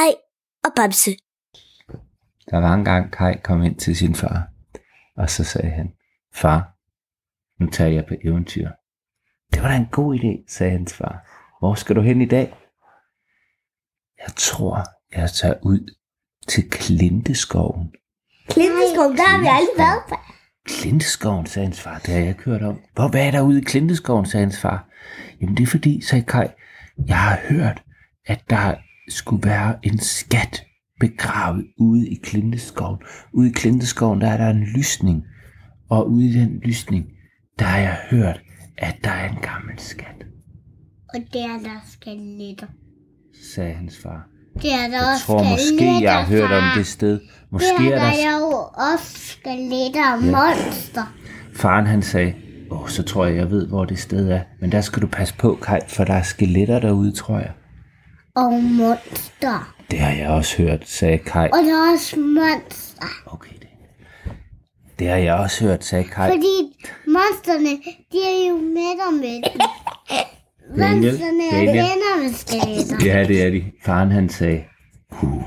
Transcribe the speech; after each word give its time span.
Kai 0.00 0.14
og 0.64 0.70
Bamse. 0.76 1.10
Der 2.50 2.58
var 2.58 2.74
en 2.74 2.84
gang 2.84 3.12
Kai 3.12 3.36
kom 3.44 3.62
ind 3.62 3.76
til 3.76 3.96
sin 3.96 4.14
far, 4.14 4.48
og 5.16 5.30
så 5.30 5.44
sagde 5.44 5.70
han, 5.70 5.92
Far, 6.34 6.76
nu 7.60 7.70
tager 7.70 7.90
jeg 7.90 8.06
på 8.06 8.14
eventyr. 8.24 8.70
Det 9.52 9.62
var 9.62 9.68
da 9.68 9.76
en 9.76 9.88
god 9.92 10.18
idé, 10.18 10.54
sagde 10.54 10.72
hans 10.72 10.94
far. 10.94 11.26
Hvor 11.58 11.74
skal 11.74 11.96
du 11.96 12.00
hen 12.00 12.20
i 12.20 12.26
dag? 12.26 12.54
Jeg 14.18 14.34
tror, 14.36 14.84
jeg 15.16 15.30
tager 15.30 15.54
ud 15.62 15.94
til 16.48 16.70
Klinteskoven. 16.70 17.92
Klinteskov, 18.48 19.10
der 19.16 19.28
har 19.28 19.40
vi 19.40 19.46
aldrig 19.50 19.78
været 19.78 20.02
på. 20.08 20.16
Klinteskoven, 20.64 21.46
sagde 21.46 21.66
hans 21.66 21.80
far, 21.80 21.98
det 21.98 22.08
har 22.14 22.20
jeg 22.20 22.28
ikke 22.28 22.44
hørt 22.44 22.62
om. 22.62 22.80
Hvor 22.94 23.08
hvad 23.08 23.26
er 23.26 23.30
der 23.30 23.40
ude 23.40 23.60
i 23.60 23.64
Klinteskoven, 23.64 24.26
sagde 24.26 24.44
hans 24.44 24.60
far. 24.60 24.88
Jamen 25.40 25.56
det 25.56 25.62
er 25.62 25.66
fordi, 25.66 26.00
sagde 26.00 26.24
Kai, 26.24 26.46
jeg 27.06 27.18
har 27.18 27.38
hørt, 27.48 27.82
at 28.26 28.50
der 28.50 28.74
skulle 29.10 29.48
være 29.48 29.74
en 29.82 29.98
skat 29.98 30.62
begravet 31.00 31.64
ude 31.78 32.08
i 32.08 32.14
Klinteskoven. 32.22 32.98
Ude 33.32 33.48
i 33.48 33.52
Klinteskoven, 33.52 34.20
der 34.20 34.26
er 34.28 34.36
der 34.36 34.50
en 34.50 34.64
lysning. 34.76 35.22
Og 35.90 36.10
ude 36.10 36.24
i 36.26 36.32
den 36.32 36.60
lysning, 36.64 37.04
der 37.58 37.64
har 37.64 37.78
jeg 37.78 37.96
hørt, 38.10 38.40
at 38.78 38.96
der 39.04 39.10
er 39.10 39.28
en 39.28 39.36
gammel 39.42 39.74
skat, 39.78 40.24
Og 41.14 41.20
det 41.32 41.40
er 41.42 41.58
der 41.62 41.80
skeletter. 41.92 42.66
sagde 43.54 43.72
hans 43.74 43.98
far. 44.02 44.26
Det 44.62 44.72
er 44.72 44.76
der 44.76 44.96
Jeg 44.96 45.02
også 45.14 45.26
tror 45.26 45.42
måske, 45.50 46.02
jeg 46.02 46.14
har 46.14 46.26
hørt 46.26 46.50
om 46.52 46.62
det 46.76 46.86
sted. 46.86 47.20
Måske 47.50 47.66
Det 47.78 47.86
er 47.86 47.96
er 47.96 48.04
der... 48.04 48.10
der 48.10 48.38
jo 48.40 48.46
også 48.94 49.16
skeletter 49.18 50.12
og 50.12 50.22
monster. 50.22 51.14
Faren 51.54 51.86
han 51.86 52.02
sagde, 52.02 52.34
åh, 52.70 52.88
så 52.88 53.02
tror 53.02 53.26
jeg, 53.26 53.36
jeg 53.36 53.50
ved, 53.50 53.66
hvor 53.68 53.84
det 53.84 53.98
sted 53.98 54.28
er. 54.30 54.40
Men 54.60 54.72
der 54.72 54.80
skal 54.80 55.02
du 55.02 55.06
passe 55.06 55.34
på, 55.38 55.58
Kai, 55.62 55.78
for 55.88 56.04
der 56.04 56.14
er 56.14 56.22
skeletter 56.22 56.80
derude, 56.80 57.12
tror 57.12 57.38
jeg. 57.38 57.52
Og 58.40 58.52
monster. 58.62 59.74
Det 59.90 59.98
har 59.98 60.10
jeg 60.12 60.28
også 60.28 60.62
hørt, 60.62 60.88
sagde 60.88 61.18
Kai. 61.18 61.48
Og 61.52 61.58
der 61.58 61.88
er 61.88 61.92
også 61.92 62.20
monster. 62.20 63.06
Okay, 63.26 63.54
det. 63.60 63.68
Det 64.98 65.08
har 65.08 65.16
jeg 65.16 65.34
også 65.34 65.64
hørt, 65.64 65.84
sagde 65.84 66.04
Kai. 66.04 66.30
Fordi 66.30 66.56
monsterne, 67.06 67.70
de 68.12 68.18
er 68.18 68.48
jo 68.48 68.56
med 68.56 69.22
dem. 69.22 69.42
Daniel, 70.78 71.12
Monsterne 71.12 71.44
er 71.46 71.50
Daniel. 71.50 71.74
venner 71.74 72.22
med 72.22 72.32
skeletter. 72.34 73.06
Ja, 73.06 73.24
det 73.28 73.46
er 73.46 73.50
de. 73.50 73.64
Faren 73.84 74.10
han 74.10 74.28
sagde, 74.28 74.64
huh, 75.10 75.42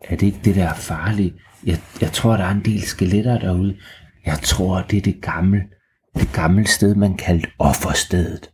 er 0.00 0.16
det 0.16 0.26
ikke 0.26 0.40
det 0.44 0.54
der 0.54 0.68
er 0.68 0.74
farligt? 0.74 1.34
Jeg, 1.66 1.80
jeg 2.00 2.12
tror, 2.12 2.36
der 2.36 2.44
er 2.44 2.50
en 2.50 2.64
del 2.64 2.82
skeletter 2.82 3.38
derude. 3.38 3.76
Jeg 4.26 4.38
tror, 4.42 4.82
det 4.90 4.96
er 4.96 5.00
det 5.02 5.22
gamle, 5.22 5.62
det 6.16 6.28
gamle 6.32 6.66
sted, 6.66 6.94
man 6.94 7.16
kaldte 7.16 7.48
offerstedet. 7.58 8.50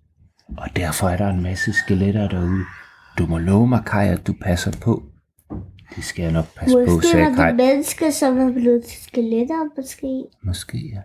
Og 0.59 0.69
derfor 0.77 1.09
er 1.09 1.17
der 1.17 1.29
en 1.29 1.43
masse 1.43 1.73
skeletter 1.73 2.29
derude. 2.29 2.65
Du 3.21 3.27
må 3.27 3.39
love 3.39 3.69
mig, 3.69 3.83
Kai, 3.87 4.09
at 4.09 4.27
du 4.27 4.33
passer 4.41 4.73
på. 4.81 5.03
Det 5.97 6.05
skal 6.05 6.23
jeg 6.23 6.33
nok 6.33 6.45
passe 6.57 6.77
på, 6.87 6.95
Måske 6.95 7.07
sagde 7.07 7.27
er 7.27 7.35
Kai. 7.35 7.49
det 7.49 7.57
mennesker, 7.57 8.11
som 8.11 8.39
er 8.39 8.53
blevet 8.53 8.85
til 8.85 9.03
skeletter, 9.03 9.77
måske. 9.77 10.25
Måske, 10.43 10.79
ja. 10.95 11.01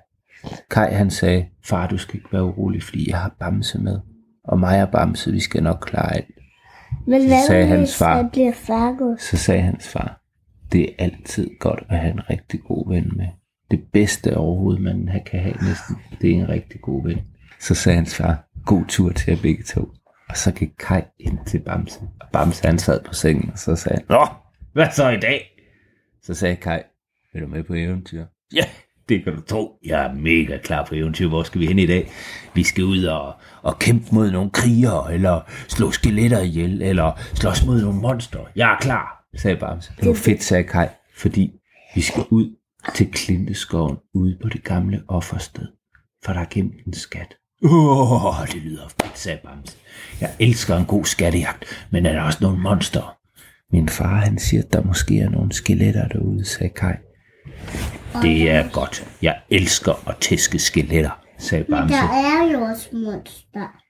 Kai 0.71 0.91
han 0.91 1.11
sagde, 1.11 1.45
far, 1.65 1.87
du 1.87 1.97
skal 1.97 2.15
ikke 2.15 2.33
være 2.33 2.43
urolig, 2.43 2.83
fordi 2.83 3.09
jeg 3.09 3.17
har 3.17 3.35
Bamse 3.39 3.79
med. 3.79 3.99
Og 4.43 4.59
mig 4.59 4.83
og 4.83 4.89
Bamse, 4.91 5.31
vi 5.31 5.39
skal 5.39 5.63
nok 5.63 5.83
klare 5.85 6.15
alt. 6.15 6.25
Men 7.07 7.27
hvad 7.27 7.47
sagde 7.47 7.65
hans 7.65 7.97
far. 7.97 8.17
jeg 8.17 8.29
bliver 8.31 8.53
fargus? 8.53 9.21
Så 9.21 9.37
sagde 9.37 9.61
hans 9.61 9.87
far, 9.87 10.21
det 10.71 10.81
er 10.81 10.93
altid 10.99 11.49
godt 11.59 11.83
at 11.89 11.99
have 11.99 12.13
en 12.13 12.29
rigtig 12.29 12.59
god 12.67 12.93
ven 12.93 13.11
med. 13.15 13.27
Det 13.71 13.83
bedste 13.93 14.37
overhovedet, 14.37 14.81
man 14.81 15.09
kan 15.25 15.39
have 15.39 15.55
næsten, 15.55 15.95
det 16.21 16.31
er 16.31 16.35
en 16.35 16.49
rigtig 16.49 16.81
god 16.81 17.07
ven. 17.07 17.17
Så 17.59 17.75
sagde 17.75 17.95
hans 17.95 18.15
far, 18.15 18.47
god 18.65 18.85
tur 18.87 19.11
til 19.11 19.31
jer 19.31 19.41
begge 19.41 19.63
to. 19.63 19.89
Og 20.29 20.37
så 20.37 20.51
gik 20.51 20.69
Kai 20.79 21.01
ind 21.19 21.37
til 21.47 21.59
Bamse. 21.59 21.99
Og 22.21 22.27
Bamse 22.33 22.67
han 22.67 22.79
sad 22.79 23.03
på 23.03 23.13
sengen, 23.13 23.49
og 23.51 23.59
så 23.59 23.75
sagde 23.75 23.97
han, 23.97 24.05
Nå, 24.09 24.27
hvad 24.73 24.87
så 24.91 25.09
i 25.09 25.19
dag? 25.19 25.51
Så 26.23 26.33
sagde 26.33 26.55
Kai, 26.55 26.81
vil 27.33 27.41
du 27.41 27.47
med 27.47 27.63
på 27.63 27.73
eventyr? 27.73 28.25
Ja, 28.53 28.63
det 29.09 29.23
kan 29.23 29.35
du 29.35 29.41
tro. 29.41 29.79
Jeg 29.85 30.05
er 30.05 30.13
mega 30.13 30.57
klar 30.57 30.85
på 30.85 30.95
eventyr. 30.95 31.27
Hvor 31.27 31.43
skal 31.43 31.61
vi 31.61 31.67
hen 31.67 31.79
i 31.79 31.85
dag? 31.85 32.11
Vi 32.53 32.63
skal 32.63 32.83
ud 32.83 33.03
og, 33.03 33.33
og 33.61 33.79
kæmpe 33.79 34.05
mod 34.11 34.31
nogle 34.31 34.49
krigere, 34.49 35.13
eller 35.13 35.41
slå 35.67 35.91
skeletter 35.91 36.41
ihjel, 36.41 36.81
eller 36.81 37.19
slås 37.33 37.65
mod 37.65 37.81
nogle 37.81 37.99
monster. 37.99 38.39
Jeg 38.55 38.73
er 38.73 38.77
klar, 38.77 39.25
sagde 39.35 39.57
Bamse. 39.57 39.93
Det 39.99 40.07
var 40.07 40.13
fedt, 40.13 40.43
sagde 40.43 40.63
Kai, 40.63 40.87
fordi 41.17 41.51
vi 41.95 42.01
skal 42.01 42.23
ud 42.29 42.55
til 42.95 43.11
Klinteskoven 43.11 43.97
ude 44.13 44.37
på 44.41 44.49
det 44.49 44.63
gamle 44.63 45.03
offersted, 45.07 45.67
for 46.25 46.33
der 46.33 46.39
er 46.39 46.45
gemt 46.49 46.85
en 46.87 46.93
skat. 46.93 47.35
Åh, 47.63 48.25
oh, 48.25 48.47
det 48.47 48.61
lyder 48.61 48.87
fedt, 48.87 49.17
sagde 49.17 49.39
Bamse. 49.43 49.77
Jeg 50.21 50.29
elsker 50.39 50.77
en 50.77 50.85
god 50.85 51.05
skattejagt, 51.05 51.65
men 51.91 52.05
er 52.05 52.13
der 52.13 52.21
også 52.21 52.39
nogle 52.41 52.59
monster? 52.59 53.17
Min 53.71 53.89
far, 53.89 54.15
han 54.15 54.39
siger, 54.39 54.63
at 54.63 54.73
der 54.73 54.83
måske 54.83 55.19
er 55.19 55.29
nogle 55.29 55.53
skeletter 55.53 56.07
derude, 56.07 56.45
sagde 56.45 56.73
Kai. 56.73 56.93
Det 58.21 58.51
er 58.51 58.69
godt. 58.69 59.07
Jeg 59.21 59.39
elsker 59.49 60.09
at 60.09 60.17
tæske 60.17 60.59
skeletter, 60.59 61.21
sagde 61.37 61.65
Men 61.69 61.77
Bamse. 61.77 61.95
der 61.95 62.01
er 62.03 62.51
jo 62.51 62.61
også 62.61 62.89
monster. 62.93 63.81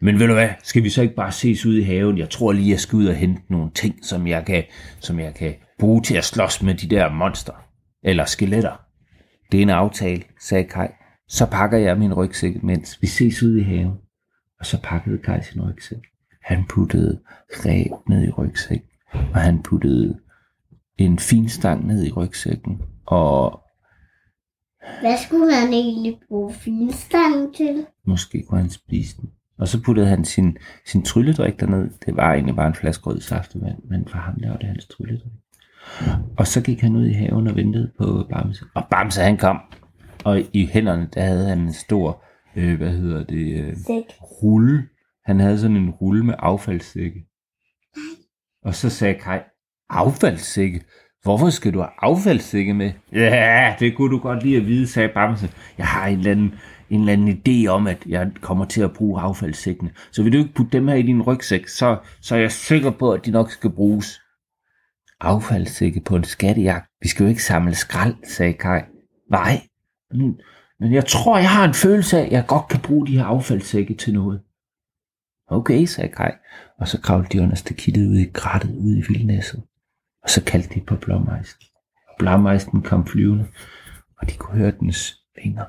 Men 0.00 0.20
ved 0.20 0.26
du 0.26 0.32
hvad, 0.32 0.48
skal 0.62 0.84
vi 0.84 0.90
så 0.90 1.02
ikke 1.02 1.14
bare 1.14 1.32
ses 1.32 1.66
ude 1.66 1.80
i 1.80 1.84
haven? 1.84 2.18
Jeg 2.18 2.30
tror 2.30 2.52
lige, 2.52 2.70
jeg 2.70 2.80
skal 2.80 2.96
ud 2.96 3.06
og 3.06 3.14
hente 3.14 3.42
nogle 3.50 3.70
ting, 3.74 3.94
som 4.06 4.26
jeg 4.26 4.44
kan, 4.46 4.64
som 5.00 5.20
jeg 5.20 5.34
kan 5.34 5.54
bruge 5.78 6.02
til 6.02 6.16
at 6.16 6.24
slås 6.24 6.62
med 6.62 6.74
de 6.74 6.86
der 6.90 7.10
monster. 7.10 7.52
Eller 8.04 8.24
skeletter. 8.24 8.80
Det 9.52 9.58
er 9.58 9.62
en 9.62 9.70
aftale, 9.70 10.22
sagde 10.40 10.64
Kai. 10.64 10.88
Så 11.28 11.46
pakker 11.46 11.78
jeg 11.78 11.98
min 11.98 12.14
rygsæk, 12.14 12.62
mens 12.62 13.02
vi 13.02 13.06
ses 13.06 13.42
ude 13.42 13.60
i 13.60 13.62
haven. 13.62 13.98
Og 14.60 14.66
så 14.66 14.80
pakkede 14.82 15.18
Kai 15.18 15.42
sin 15.42 15.62
rygsæk. 15.70 16.02
Han 16.42 16.64
puttede 16.68 17.20
ræb 17.50 18.08
ned 18.08 18.28
i 18.28 18.30
rygsæk, 18.30 18.84
og 19.12 19.40
han 19.40 19.62
puttede 19.62 20.18
en 20.98 21.18
fin 21.18 21.48
stang 21.48 21.86
ned 21.86 22.06
i 22.06 22.12
rygsækken, 22.12 22.82
og 23.06 23.62
Hvad 25.00 25.16
skulle 25.26 25.54
han 25.54 25.72
egentlig 25.72 26.20
bruge 26.28 26.52
finstangen 26.54 27.54
til? 27.54 27.86
Måske 28.04 28.44
kunne 28.48 28.60
han 28.60 28.70
spise 28.70 29.16
den. 29.16 29.30
Og 29.58 29.68
så 29.68 29.82
puttede 29.82 30.06
han 30.06 30.24
sin, 30.24 30.56
sin 30.86 31.02
trylledrik 31.02 31.60
derned. 31.60 31.90
Det 32.06 32.16
var 32.16 32.32
egentlig 32.32 32.56
bare 32.56 32.66
en 32.68 32.74
flaske 32.74 33.04
rød 33.06 33.20
saftevand, 33.20 33.78
men 33.90 34.08
for 34.08 34.18
ham 34.18 34.34
der 34.40 34.50
var 34.50 34.56
det 34.56 34.66
hans 34.66 34.86
trylledrik. 34.86 35.32
Og 36.38 36.46
så 36.46 36.60
gik 36.60 36.80
han 36.80 36.96
ud 36.96 37.06
i 37.06 37.12
haven 37.12 37.46
og 37.46 37.56
ventede 37.56 37.90
på 37.98 38.26
Bamse. 38.30 38.64
Og 38.74 38.86
Bamse 38.90 39.20
han 39.20 39.36
kom. 39.36 39.60
Og 40.24 40.40
i 40.52 40.66
hænderne, 40.66 41.08
der 41.14 41.20
havde 41.22 41.48
han 41.48 41.58
en 41.58 41.72
stor, 41.72 42.24
øh, 42.56 42.76
hvad 42.76 42.90
hedder 42.90 43.24
det, 43.24 43.60
øh, 43.60 43.76
Sæk. 43.76 44.02
rulle. 44.20 44.82
Han 45.24 45.40
havde 45.40 45.58
sådan 45.58 45.76
en 45.76 45.90
rulle 45.90 46.24
med 46.24 46.34
affaldssække. 46.38 47.24
Og 48.64 48.74
så 48.74 48.90
sagde 48.90 49.14
Kai, 49.14 49.38
affaldssække? 49.90 50.84
Hvorfor 51.22 51.50
skal 51.50 51.74
du 51.74 51.78
have 51.78 51.90
affaldssække 51.98 52.74
med? 52.74 52.92
Ja, 53.12 53.74
det 53.80 53.96
kunne 53.96 54.10
du 54.10 54.18
godt 54.18 54.42
lide 54.42 54.56
at 54.56 54.66
vide, 54.66 54.86
sagde 54.86 55.08
Bamse. 55.08 55.50
Jeg 55.78 55.86
har 55.86 56.06
en 56.06 56.18
eller 56.18 56.30
anden, 56.30 56.54
en 56.90 57.00
eller 57.00 57.12
anden 57.12 57.42
idé 57.48 57.66
om, 57.68 57.86
at 57.86 58.06
jeg 58.06 58.30
kommer 58.40 58.64
til 58.64 58.82
at 58.82 58.92
bruge 58.92 59.20
affaldssækkene. 59.20 59.90
Så 60.12 60.22
vil 60.22 60.32
du 60.32 60.38
ikke 60.38 60.54
putte 60.54 60.72
dem 60.72 60.88
her 60.88 60.94
i 60.94 61.02
din 61.02 61.22
rygsæk, 61.22 61.68
så, 61.68 61.98
så 62.20 62.34
er 62.36 62.40
jeg 62.40 62.52
sikker 62.52 62.90
på, 62.90 63.12
at 63.12 63.26
de 63.26 63.30
nok 63.30 63.50
skal 63.50 63.70
bruges. 63.70 64.20
Affaldssække 65.20 66.00
på 66.00 66.16
en 66.16 66.24
skattejagt. 66.24 66.86
Vi 67.02 67.08
skal 67.08 67.24
jo 67.24 67.28
ikke 67.28 67.42
samle 67.44 67.74
skrald, 67.74 68.14
sagde 68.24 68.52
Kai. 68.52 68.80
Nej, 69.30 69.60
men, 70.10 70.40
men 70.80 70.92
jeg 70.92 71.06
tror, 71.06 71.38
jeg 71.38 71.50
har 71.50 71.64
en 71.64 71.74
følelse 71.74 72.18
af, 72.18 72.24
at 72.26 72.32
jeg 72.32 72.44
godt 72.46 72.68
kan 72.68 72.80
bruge 72.80 73.06
de 73.06 73.18
her 73.18 73.24
affaldssække 73.24 73.94
til 73.94 74.14
noget. 74.14 74.40
Okay, 75.50 75.84
sagde 75.84 76.12
Kai. 76.12 76.30
Og 76.78 76.88
så 76.88 77.00
kravlede 77.00 77.28
de 77.32 77.42
under 77.42 77.56
stakittet 77.56 78.06
ud 78.06 78.16
i 78.16 78.30
krattet 78.34 78.76
ude 78.76 78.98
i 78.98 79.02
vildnæsset. 79.08 79.62
Og 80.22 80.30
så 80.30 80.44
kaldte 80.44 80.74
de 80.74 80.80
på 80.80 80.96
blåmejsen. 80.96 81.62
Blåmejsen 82.18 82.82
kom 82.82 83.06
flyvende, 83.06 83.46
og 84.20 84.30
de 84.30 84.36
kunne 84.36 84.58
høre 84.58 84.72
dens 84.80 85.22
vinger. 85.42 85.64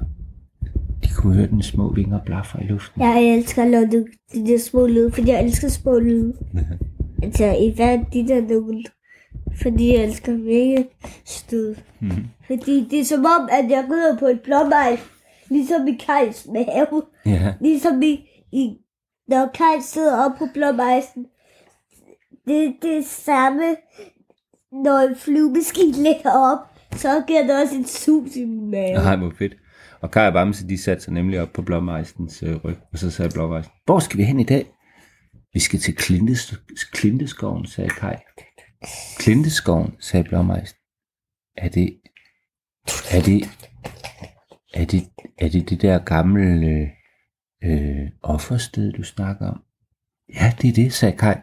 De 1.03 1.09
kunne 1.15 1.35
høre 1.35 1.47
dens 1.47 1.65
små 1.65 1.93
vinger 1.93 2.19
blafre 2.25 2.63
i 2.63 2.67
luften. 2.67 3.01
Jeg 3.01 3.23
elsker 3.23 3.63
at 3.63 3.69
lave 3.69 3.85
de, 3.85 4.05
de 4.33 4.47
der 4.47 4.59
små 4.59 4.87
lyde, 4.87 5.11
fordi 5.11 5.29
jeg 5.29 5.43
elsker 5.43 5.69
små 5.69 5.99
lyde. 5.99 6.33
Altså, 7.23 7.45
i 7.45 7.73
hvad 7.75 7.99
de 8.13 8.27
der 8.27 8.41
nogle, 8.41 8.83
fordi 9.61 9.93
jeg 9.93 10.03
elsker 10.03 10.83
stød. 11.25 11.75
Mhm. 11.99 12.25
Fordi 12.47 12.87
det 12.91 12.99
er 12.99 13.05
som 13.05 13.25
om, 13.25 13.49
at 13.51 13.69
jeg 13.69 13.85
rider 13.91 14.17
på 14.17 14.25
et 14.25 14.41
blåmejs, 14.41 14.99
ligesom 15.49 15.87
i 15.87 15.95
Kajs 16.05 16.47
mave. 16.53 17.03
Ja, 17.25 17.53
Ligesom 17.61 18.01
i, 18.01 18.29
i 18.51 18.77
når 19.27 19.49
Kaj 19.53 19.79
sidder 19.81 20.25
oppe 20.25 20.37
på 20.37 20.45
blåmejsen. 20.53 21.25
Det, 22.47 22.75
det 22.81 22.97
er 22.97 23.03
samme, 23.03 23.75
når 24.71 24.97
en 25.09 25.15
flyvemaskine 25.15 25.91
ligger 25.91 26.31
op, 26.31 26.57
så 26.95 27.23
giver 27.27 27.41
det 27.41 27.61
også 27.61 27.75
en 27.75 27.85
sus 27.85 28.35
i 28.35 28.45
min 28.45 28.71
mave. 28.71 28.93
nej, 28.93 29.15
hvor 29.15 29.33
fedt. 29.37 29.53
Og 30.01 30.11
Kai 30.11 30.27
og 30.27 30.33
Bamse, 30.33 30.67
de 30.67 30.77
satte 30.77 31.03
sig 31.03 31.13
nemlig 31.13 31.41
op 31.41 31.49
på 31.53 31.61
blåmejsens 31.61 32.43
øh, 32.43 32.55
ryg, 32.65 32.77
og 32.93 32.99
så 32.99 33.11
sagde 33.11 33.31
blåmejsen, 33.33 33.71
hvor 33.85 33.99
skal 33.99 34.17
vi 34.17 34.23
hen 34.23 34.39
i 34.39 34.43
dag? 34.43 34.65
Vi 35.53 35.59
skal 35.59 35.79
til 35.79 35.95
Klintes, 35.95 36.53
Klinteskoven, 36.91 37.65
sagde 37.65 37.89
Kai. 37.89 38.15
Klinteskoven, 39.17 39.95
sagde 39.99 40.23
blåmejsen. 40.23 40.77
Er 41.57 41.69
det, 41.69 41.99
er 43.11 43.21
det, 43.21 43.43
er 44.73 44.85
det, 44.85 45.09
er 45.37 45.49
det 45.49 45.69
det 45.69 45.81
der 45.81 45.99
gamle 45.99 46.91
øh, 47.63 48.09
offersted, 48.21 48.93
du 48.93 49.03
snakker 49.03 49.47
om? 49.47 49.63
Ja, 50.33 50.53
det 50.61 50.69
er 50.69 50.73
det, 50.73 50.93
sagde 50.93 51.17
Kai. 51.17 51.35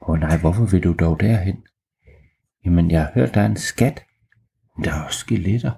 Åh 0.00 0.10
oh, 0.10 0.18
nej, 0.18 0.36
hvorfor 0.36 0.64
vil 0.64 0.82
du 0.82 0.92
dog 0.92 1.20
derhen? 1.20 1.56
Jamen, 2.64 2.90
jeg 2.90 3.00
har 3.00 3.12
hørt, 3.14 3.34
der 3.34 3.40
er 3.40 3.46
en 3.46 3.56
skat. 3.56 4.04
Der 4.84 4.92
er 4.92 5.04
også 5.04 5.18
skeletter. 5.18 5.72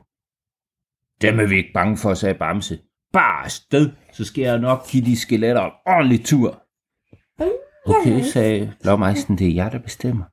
Dem 1.22 1.40
er 1.40 1.46
vi 1.46 1.56
ikke 1.56 1.72
bange 1.74 1.96
for, 1.96 2.14
sagde 2.14 2.34
Bamse. 2.34 2.78
Bare 3.12 3.50
sted, 3.50 3.90
så 4.12 4.24
skal 4.24 4.42
jeg 4.42 4.58
nok 4.58 4.86
give 4.90 5.04
de 5.04 5.20
skeletter 5.20 5.64
en 5.64 5.72
ordentlig 5.86 6.24
tur. 6.24 6.62
Okay, 7.86 8.22
sagde 8.22 8.72
Blåmejsen, 8.82 9.38
det 9.38 9.46
er 9.46 9.54
jeg, 9.54 9.72
der 9.72 9.78
bestemmer. 9.78 10.24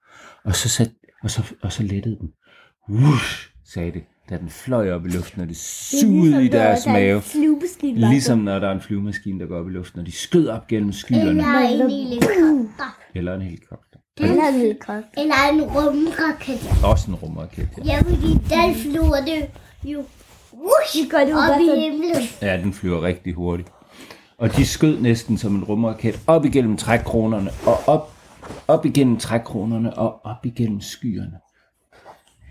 Og 0.46 0.56
så, 0.56 0.70
sat, 0.70 0.92
og 1.24 1.32
så, 1.32 1.42
og 1.64 1.72
så 1.72 1.84
lettede 1.84 2.18
den. 2.20 2.30
Wush, 2.90 3.50
sagde 3.66 3.92
det, 3.92 4.04
da 4.30 4.38
den 4.38 4.50
fløj 4.50 4.92
op 4.92 5.06
i 5.06 5.10
luften, 5.10 5.42
og 5.42 5.48
det 5.48 5.58
sugede 5.58 6.46
i 6.46 6.48
deres 6.48 6.86
mave. 6.86 7.22
Ligesom 7.84 8.40
når 8.40 8.60
der 8.60 8.68
er 8.68 8.72
en 8.72 8.82
flyvemaskine, 8.82 9.40
der 9.40 9.46
går 9.46 9.60
op 9.60 9.68
i 9.68 9.72
luften, 9.72 10.00
og 10.00 10.06
de 10.06 10.12
skød 10.12 10.48
op 10.48 10.68
gennem 10.68 10.92
skyerne. 10.92 11.30
Eller 11.30 11.76
en 11.76 11.90
helikopter. 11.90 12.98
Eller 13.16 13.36
en 13.36 13.42
helikopter. 13.42 14.00
Eller 14.18 14.48
en 14.48 14.54
helikopter. 14.54 15.04
Eller 15.18 15.36
en 15.54 15.62
rumraket. 15.62 16.60
Også 16.84 17.12
en 17.12 17.16
rumraket, 17.16 17.70
ja. 17.78 17.84
Ja, 17.86 18.00
fordi 18.00 18.34
den 18.34 18.76
flyver 18.76 19.26
det 19.26 19.48
jo 19.84 20.04
Wush, 20.54 20.98
det 21.04 21.12
gør 21.12 21.20
det 21.20 21.32
jo 21.32 21.38
op 21.38 21.48
bare 21.48 21.78
i 21.78 21.80
himlen. 21.80 22.24
Ja, 22.42 22.58
den 22.58 22.74
flyver 22.74 23.02
rigtig 23.02 23.34
hurtigt. 23.34 23.70
Og 24.38 24.56
de 24.56 24.66
skød 24.66 25.00
næsten 25.00 25.38
som 25.38 25.56
en 25.56 25.64
rumraket 25.64 26.24
op 26.28 26.46
igennem 26.46 26.78
trækkronerne, 26.78 27.50
og 27.68 27.94
op, 27.96 28.12
op 28.68 28.86
igennem 28.86 29.18
trækkronerne, 29.18 29.94
og 29.98 30.26
op 30.26 30.46
igennem 30.46 30.82
skyerne. 30.82 31.40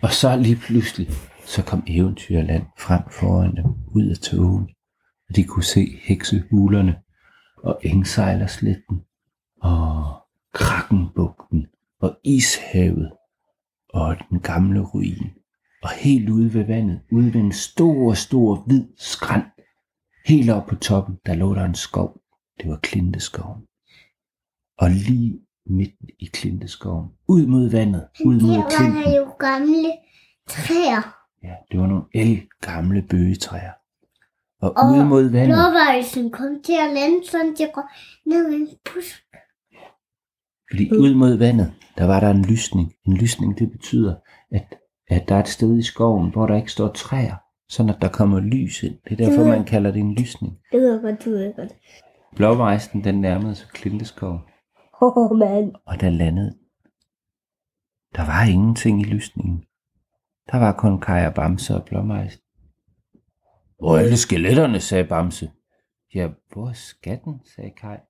Og 0.03 0.13
så 0.13 0.37
lige 0.37 0.57
pludselig, 0.57 1.09
så 1.45 1.63
kom 1.63 1.83
eventyrland 1.87 2.63
frem 2.79 3.03
foran 3.11 3.57
dem, 3.57 3.65
ud 3.95 4.07
af 4.07 4.17
togen. 4.17 4.69
Og 5.29 5.37
de 5.37 5.45
kunne 5.45 5.65
se 5.65 5.99
heksehulerne, 6.03 6.97
og 7.63 7.81
engsejlersletten, 7.83 9.03
og 9.63 10.05
krakkenbugten 10.53 11.67
og 12.01 12.17
Ishavet, 12.25 13.13
og 13.89 14.17
den 14.31 14.41
gamle 14.41 14.81
ruin. 14.81 15.31
Og 15.83 15.91
helt 15.91 16.29
ude 16.29 16.55
ved 16.55 16.65
vandet, 16.65 17.01
ude 17.13 17.35
ved 17.35 17.41
en 17.41 17.53
stor, 17.53 18.15
stor 18.15 18.55
hvid 18.67 18.85
skrand, 18.97 19.45
Helt 20.27 20.51
oppe 20.51 20.69
på 20.69 20.81
toppen, 20.81 21.19
der 21.27 21.35
lå 21.35 21.55
der 21.55 21.65
en 21.65 21.75
skov. 21.75 22.21
Det 22.61 22.71
var 22.71 22.77
Klinteskoven. 22.83 23.63
Og 24.79 24.91
lige 24.91 25.41
midt 25.67 25.95
i 26.19 26.25
Klinteskoven, 26.25 27.09
ud 27.29 27.47
mod 27.47 27.71
vandet, 27.71 28.09
ud 28.25 28.41
mod 28.41 28.57
var 28.57 28.69
der 28.69 28.77
klinten. 28.77 29.15
jo 29.15 29.25
gamle 29.39 29.93
træer. 30.49 31.03
Ja, 31.43 31.55
det 31.71 31.81
var 31.81 31.87
nogle 31.87 32.05
el 32.15 32.49
gamle 32.61 33.03
bøgetræer. 33.03 33.73
Og 34.63 34.73
Og 34.77 34.93
ude 34.93 35.05
mod 35.05 35.31
vandet, 35.31 35.55
Blåvejsen 35.57 36.31
kom 36.31 36.63
til 36.65 36.73
at 36.73 36.95
lande 36.95 37.27
sådan, 37.31 37.57
jeg 37.59 37.71
går 37.75 37.91
ned 38.31 38.53
i 38.53 38.61
en 38.61 38.69
bus. 38.85 39.23
fordi 40.71 40.91
ud 40.91 41.15
mod 41.15 41.37
vandet, 41.37 41.73
der 41.99 42.05
var 42.05 42.21
der 42.21 42.31
en 42.31 42.45
lysning. 42.45 42.93
En 43.07 43.17
lysning, 43.17 43.59
det 43.59 43.71
betyder, 43.71 44.15
at, 44.53 44.79
at 45.09 45.29
der 45.29 45.35
er 45.35 45.41
et 45.41 45.49
sted 45.49 45.79
i 45.79 45.83
skoven, 45.83 46.31
hvor 46.31 46.47
der 46.47 46.57
ikke 46.57 46.73
står 46.73 46.89
træer, 46.89 47.37
sådan 47.69 47.91
at 47.91 48.03
der 48.03 48.09
kommer 48.09 48.41
lys 48.41 48.83
ind. 48.83 48.99
Det 49.05 49.13
er 49.21 49.27
derfor, 49.27 49.45
man 49.45 49.65
kalder 49.65 49.91
det 49.91 50.01
en 50.01 50.15
lysning. 50.15 50.59
Det 50.73 50.81
ved 50.81 50.93
jeg 50.93 51.03
godt, 51.03 51.25
det 51.25 51.33
ved 51.33 51.41
jeg 51.41 51.55
godt. 51.57 51.73
Blåvejsen, 52.37 53.05
den 53.05 53.21
nærmede 53.21 53.55
sig 53.55 53.69
Klinteskoven. 53.69 54.41
Åh, 55.03 55.17
oh, 55.17 55.39
mand. 55.39 55.75
og 55.87 56.01
der 56.01 56.11
landede. 56.11 56.59
Der 58.17 58.27
var 58.27 58.45
ingenting 58.51 59.01
i 59.01 59.05
lysningen. 59.05 59.65
Der 60.51 60.59
var 60.59 60.73
kun 60.73 61.01
Kaj 61.01 61.27
og 61.27 61.35
Bamse 61.35 61.75
og 61.75 61.85
Blåmejsen. 61.85 62.41
Hvor 63.79 63.97
er 63.97 63.99
alle 63.99 64.17
skeletterne, 64.17 64.81
sagde 64.81 65.05
Bamse. 65.05 65.51
Ja, 66.15 66.29
hvor 66.53 66.69
er 66.69 66.73
skatten, 66.73 67.41
sagde 67.45 67.71
Kaj. 67.71 68.01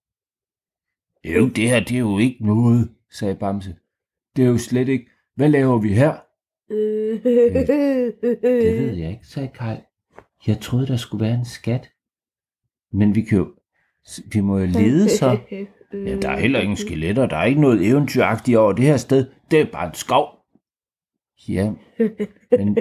Jo, 1.24 1.48
det 1.48 1.68
her, 1.68 1.80
det 1.80 1.94
er 1.94 1.98
jo 1.98 2.18
ikke 2.18 2.46
noget, 2.46 2.90
sagde 3.10 3.34
Bamse. 3.34 3.76
Det 4.36 4.44
er 4.44 4.48
jo 4.48 4.58
slet 4.58 4.88
ikke. 4.88 5.10
Hvad 5.34 5.48
laver 5.48 5.78
vi 5.78 5.94
her? 5.94 6.25
Det 6.68 7.24
ved 8.42 8.96
jeg 8.96 9.10
ikke, 9.10 9.26
sagde 9.26 9.48
Kaj. 9.48 9.80
Jeg 10.46 10.60
troede, 10.60 10.86
der 10.86 10.96
skulle 10.96 11.24
være 11.24 11.34
en 11.34 11.44
skat. 11.44 11.88
Men 12.92 13.14
vi 13.14 13.22
kan 13.22 13.38
jo... 13.38 13.48
Vi 14.32 14.40
må 14.40 14.58
jo 14.58 14.66
lede 14.66 15.10
så. 15.10 15.38
Ja, 15.92 16.16
der 16.16 16.30
er 16.30 16.38
heller 16.38 16.60
ingen 16.60 16.76
skeletter. 16.76 17.26
Der 17.26 17.36
er 17.36 17.44
ikke 17.44 17.60
noget 17.60 17.86
eventyragtigt 17.86 18.58
over 18.58 18.72
det 18.72 18.84
her 18.84 18.96
sted. 18.96 19.26
Det 19.50 19.60
er 19.60 19.66
bare 19.72 19.86
en 19.86 19.94
skov. 19.94 20.28
Ja, 21.48 21.72
men, 22.50 22.76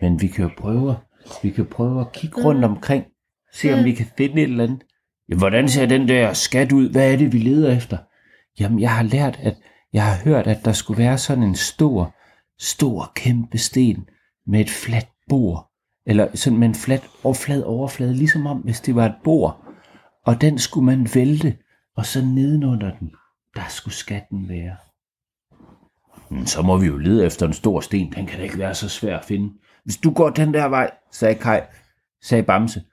men 0.00 0.22
vi 0.22 0.26
kan 0.26 0.44
jo 0.44 0.50
prøve, 0.58 0.96
vi 1.42 1.50
kan 1.50 1.66
prøve 1.66 2.00
at 2.00 2.12
kigge 2.12 2.44
rundt 2.44 2.64
omkring. 2.64 3.04
Se 3.52 3.74
om 3.74 3.84
vi 3.84 3.92
kan 3.92 4.06
finde 4.18 4.42
et 4.42 4.42
eller 4.42 4.64
andet. 4.64 4.84
Ja, 5.28 5.36
hvordan 5.36 5.68
ser 5.68 5.86
den 5.86 6.08
der 6.08 6.32
skat 6.32 6.72
ud? 6.72 6.90
Hvad 6.90 7.12
er 7.12 7.16
det, 7.16 7.32
vi 7.32 7.38
leder 7.38 7.76
efter? 7.76 7.98
Jamen, 8.60 8.80
jeg 8.80 8.96
har 8.96 9.02
lært, 9.02 9.38
at 9.42 9.56
jeg 9.92 10.04
har 10.04 10.24
hørt, 10.24 10.46
at 10.46 10.58
der 10.64 10.72
skulle 10.72 10.98
være 10.98 11.18
sådan 11.18 11.42
en 11.42 11.54
stor, 11.54 12.14
stor, 12.58 13.12
kæmpe 13.14 13.58
sten 13.58 14.08
med 14.46 14.60
et 14.60 14.70
fladt 14.70 15.08
bord. 15.28 15.70
Eller 16.06 16.36
sådan 16.36 16.58
med 16.58 16.68
en 16.68 16.74
flat 16.74 17.08
og 17.24 17.36
flad 17.36 17.62
overflade, 17.62 18.14
ligesom 18.14 18.46
om, 18.46 18.58
hvis 18.58 18.80
det 18.80 18.94
var 18.94 19.06
et 19.06 19.14
bord. 19.24 19.64
Og 20.24 20.40
den 20.40 20.58
skulle 20.58 20.86
man 20.86 21.08
vælte, 21.14 21.56
og 21.96 22.06
så 22.06 22.24
nedenunder 22.24 22.98
den, 22.98 23.10
der 23.54 23.62
skulle 23.68 23.94
skatten 23.94 24.48
være. 24.48 24.76
"Men 26.30 26.46
Så 26.46 26.62
må 26.62 26.76
vi 26.76 26.86
jo 26.86 26.96
lede 26.96 27.26
efter 27.26 27.46
en 27.46 27.52
stor 27.52 27.80
sten, 27.80 28.12
den 28.12 28.26
kan 28.26 28.38
da 28.38 28.44
ikke 28.44 28.58
være 28.58 28.74
så 28.74 28.88
svær 28.88 29.18
at 29.18 29.24
finde. 29.24 29.52
Hvis 29.84 29.96
du 29.96 30.10
går 30.10 30.30
den 30.30 30.54
der 30.54 30.64
vej, 30.64 30.90
sagde 31.12 31.34
Kai, 31.34 31.60
sagde 32.22 32.42
Bamse, 32.42 32.84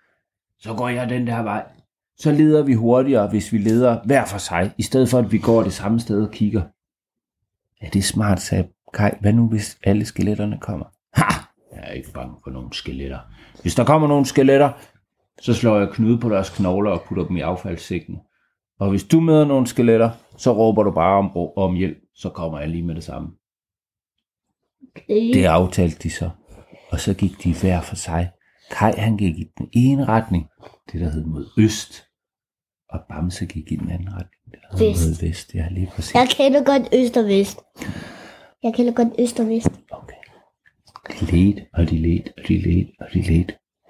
så 0.60 0.74
går 0.74 0.90
jeg 0.90 1.10
den 1.10 1.28
der 1.28 1.42
vej. 1.42 1.66
Så 2.18 2.32
leder 2.32 2.64
vi 2.64 2.74
hurtigere, 2.74 3.30
hvis 3.30 3.54
vi 3.54 3.58
leder 3.58 4.00
hver 4.06 4.26
for 4.26 4.38
sig, 4.38 4.74
i 4.78 4.84
stedet 4.84 5.10
for 5.10 5.20
at 5.20 5.32
vi 5.32 5.38
går 5.38 5.64
det 5.64 5.74
samme 5.74 6.00
sted 6.00 6.24
og 6.24 6.32
kigger. 6.32 6.62
Ja, 7.82 7.90
det 7.94 8.00
er 8.00 8.04
smart, 8.04 8.42
sagde 8.42 8.68
Kai. 8.94 9.12
Hvad 9.22 9.34
nu, 9.34 9.48
hvis 9.50 9.78
alle 9.84 10.06
skeletterne 10.06 10.58
kommer? 10.62 10.86
Ha! 11.14 11.24
Jeg 11.76 11.84
er 11.90 11.92
ikke 11.92 12.12
bange 12.12 12.36
for 12.44 12.52
nogen 12.52 12.74
skeletter. 12.74 13.20
Hvis 13.62 13.76
der 13.76 13.86
kommer 13.86 14.08
nogle 14.08 14.26
skeletter, 14.26 14.72
så 15.42 15.54
slår 15.54 15.78
jeg 15.80 15.90
knude 15.90 16.18
på 16.20 16.30
deres 16.30 16.50
knogler 16.50 16.92
og 16.92 17.02
putter 17.02 17.26
dem 17.26 17.38
i 17.38 17.42
affaldssækken. 17.42 18.18
Og 18.80 18.90
hvis 18.90 19.04
du 19.04 19.20
møder 19.20 19.46
nogle 19.46 19.68
skeletter, 19.68 20.12
så 20.38 20.52
råber 20.54 20.84
du 20.84 20.92
bare 20.92 21.18
om, 21.18 21.38
om 21.58 21.76
hjælp, 21.76 21.98
så 22.16 22.30
kommer 22.30 22.60
jeg 22.60 22.70
lige 22.70 22.84
med 22.84 22.96
det 22.96 23.04
samme. 23.04 23.30
Det 25.08 25.46
aftalte 25.46 26.00
de 26.04 26.10
så. 26.10 26.30
Og 26.92 27.00
så 27.00 27.14
gik 27.14 27.44
de 27.44 27.54
hver 27.54 27.82
for 27.82 27.96
sig. 27.96 28.32
Kai 28.72 28.92
han 28.98 29.18
gik 29.18 29.38
i 29.38 29.46
den 29.58 29.70
ene 29.74 30.06
retning, 30.06 30.48
det 30.92 31.02
der 31.02 31.10
hed 31.10 31.26
mod 31.26 31.50
øst. 31.58 32.04
Og 32.90 33.00
Bamse 33.10 33.46
gik 33.46 33.72
i 33.72 33.76
den 33.76 33.90
anden 33.90 34.10
retning, 34.10 34.44
det 34.52 34.60
der 34.62 34.78
hed 34.78 34.88
Vest. 34.88 35.08
mod 35.08 35.28
vest. 35.28 35.56
Ja, 35.56 35.68
lige 35.72 35.92
præcis. 35.96 36.16
Jeg 36.16 36.28
kender 36.30 36.64
godt 36.64 36.90
øst 36.94 37.18
og 37.18 37.26
vest. 37.26 37.60
Jeg 38.64 38.74
kender 38.74 38.94
godt 38.94 39.08
øst 39.20 39.40
og 39.40 39.48
vest. 39.48 39.72
Okay. 39.92 40.16
De 41.20 41.26
led, 41.26 41.54
og 41.74 41.90
de 41.90 41.98
led, 41.98 42.24
og 42.38 42.44
de 42.48 42.58
led, 42.58 42.86
og 43.00 43.08
de 43.14 43.22
led. 43.22 43.46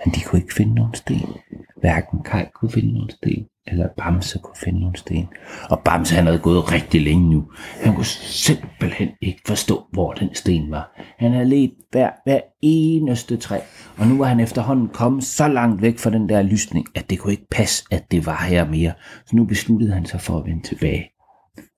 Men 0.06 0.14
de 0.16 0.22
kunne 0.26 0.42
ikke 0.42 0.54
finde 0.54 0.76
nogen 0.76 0.94
sten. 0.94 1.30
Hverken 1.78 2.24
Kai 2.24 2.46
kunne 2.56 2.72
finde 2.72 2.94
nogen 2.94 3.10
sten, 3.10 3.46
eller 3.68 3.88
Bamse 3.98 4.40
kunne 4.40 4.56
finde 4.64 4.80
nogen 4.80 4.96
sten. 4.96 5.28
Og 5.70 5.80
Bamse 5.80 6.16
han 6.16 6.26
havde 6.26 6.40
gået 6.40 6.72
rigtig 6.72 7.02
længe 7.02 7.30
nu. 7.30 7.52
Han 7.84 7.96
kunne 7.96 8.06
simpelthen 8.06 9.10
ikke 9.22 9.42
forstå, 9.48 9.84
hvor 9.92 10.14
den 10.14 10.36
sten 10.36 10.72
var. 10.72 11.14
Han 11.18 11.32
havde 11.32 11.50
let 11.50 11.74
hver, 11.92 12.10
hver 12.26 12.40
eneste 12.62 13.38
træ. 13.38 13.60
Og 13.98 14.08
nu 14.08 14.18
var 14.18 14.26
han 14.26 14.40
efterhånden 14.40 14.88
kommet 14.88 15.24
så 15.24 15.48
langt 15.48 15.82
væk 15.82 15.98
fra 16.00 16.10
den 16.10 16.30
der 16.30 16.42
lysning, 16.42 16.86
at 16.96 17.10
det 17.10 17.20
kunne 17.20 17.34
ikke 17.34 17.48
passe, 17.52 17.84
at 17.92 18.12
det 18.12 18.26
var 18.26 18.46
her 18.50 18.68
mere. 18.68 18.94
Så 19.26 19.36
nu 19.36 19.46
besluttede 19.46 19.94
han 19.94 20.06
sig 20.06 20.22
for 20.22 20.38
at 20.40 20.46
vende 20.46 20.68
tilbage. 20.68 21.10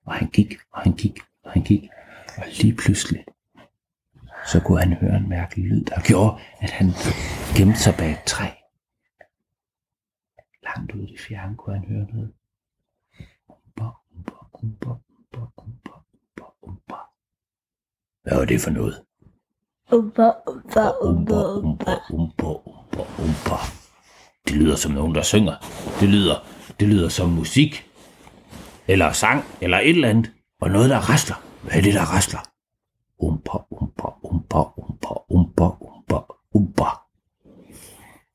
Og 0.05 0.13
han 0.13 0.27
gik, 0.27 0.55
og 0.73 0.81
han 0.81 0.93
gik, 0.93 1.19
og 1.45 1.51
han 1.51 1.61
gik. 1.61 1.81
Og 2.37 2.43
lige 2.61 2.75
pludselig, 2.75 3.25
så 4.47 4.59
kunne 4.59 4.79
han 4.79 4.93
høre 4.93 5.17
en 5.17 5.29
mærkelig 5.29 5.65
lyd, 5.65 5.83
der 5.83 6.01
gjorde, 6.01 6.39
at 6.59 6.69
han 6.71 6.87
gemte 7.57 7.79
sig 7.79 7.95
bag 7.97 8.11
et 8.11 8.23
træ. 8.25 8.47
Langt 10.63 10.91
ude 10.91 11.03
i 11.09 11.11
det 11.11 11.19
fjerne 11.19 11.55
kunne 11.57 11.75
han 11.79 11.87
høre 11.87 12.07
noget. 12.13 12.31
Umba, 13.49 13.89
umba, 14.15 14.31
umba, 14.53 14.89
umba, 14.89 15.41
umba, 15.57 15.91
umba, 16.13 16.45
umba. 16.61 16.95
Hvad 18.23 18.37
var 18.37 18.45
det 18.45 18.61
for 18.61 18.69
noget? 18.71 19.03
Umba, 19.91 20.31
umba, 20.47 20.89
Umba, 21.01 21.41
umba, 21.59 21.95
umba, 22.09 22.47
umba. 22.47 23.03
umba. 23.19 23.57
Det 24.47 24.55
lyder 24.55 24.75
som 24.75 24.91
nogen, 24.91 25.15
der 25.15 25.21
synger. 25.21 25.55
Det 25.99 26.09
lyder, 26.09 26.35
det 26.79 26.87
lyder 26.87 27.09
som 27.09 27.29
musik. 27.29 27.89
Eller 28.87 29.11
sang, 29.11 29.43
eller 29.61 29.77
et 29.79 29.89
eller 29.89 30.09
andet. 30.09 30.31
Og 30.61 30.69
noget, 30.69 30.89
der 30.89 31.09
rester. 31.13 31.35
Hvad 31.65 31.77
er 31.77 31.81
det, 31.81 31.93
der 31.93 32.01
rasler? 32.01 32.39
Umpa, 33.19 33.57
umpa, 33.71 34.07
umpa, 34.23 34.59
umpa, 34.81 35.13
umpa, 35.29 35.65
umpa, 35.81 36.19
umpa. 36.53 36.89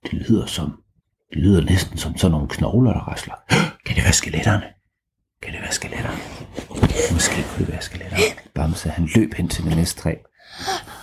Det 0.05 0.13
lyder 0.13 0.47
som, 0.47 0.83
det 1.31 1.39
lyder 1.39 1.65
næsten 1.65 1.99
som 1.99 2.17
sådan 2.17 2.33
nogle 2.33 2.49
knogler, 2.49 2.93
der 2.93 3.01
rasler. 3.01 3.35
Kan 3.87 3.97
det 3.97 4.05
være 4.05 4.13
skeletterne? 4.13 4.67
Kan 5.43 5.53
det 5.53 5.61
være 5.61 5.73
skeletterne? 5.73 6.19
Måske 7.13 7.45
kunne 7.49 7.67
det 7.67 7.73
være 7.73 7.83
skeletterne. 7.83 8.23
Bamse, 8.55 8.89
han 8.89 9.09
løb 9.15 9.35
hen 9.35 9.49
til 9.49 9.65
det 9.65 9.77
næste 9.77 10.01
træ. 10.01 10.15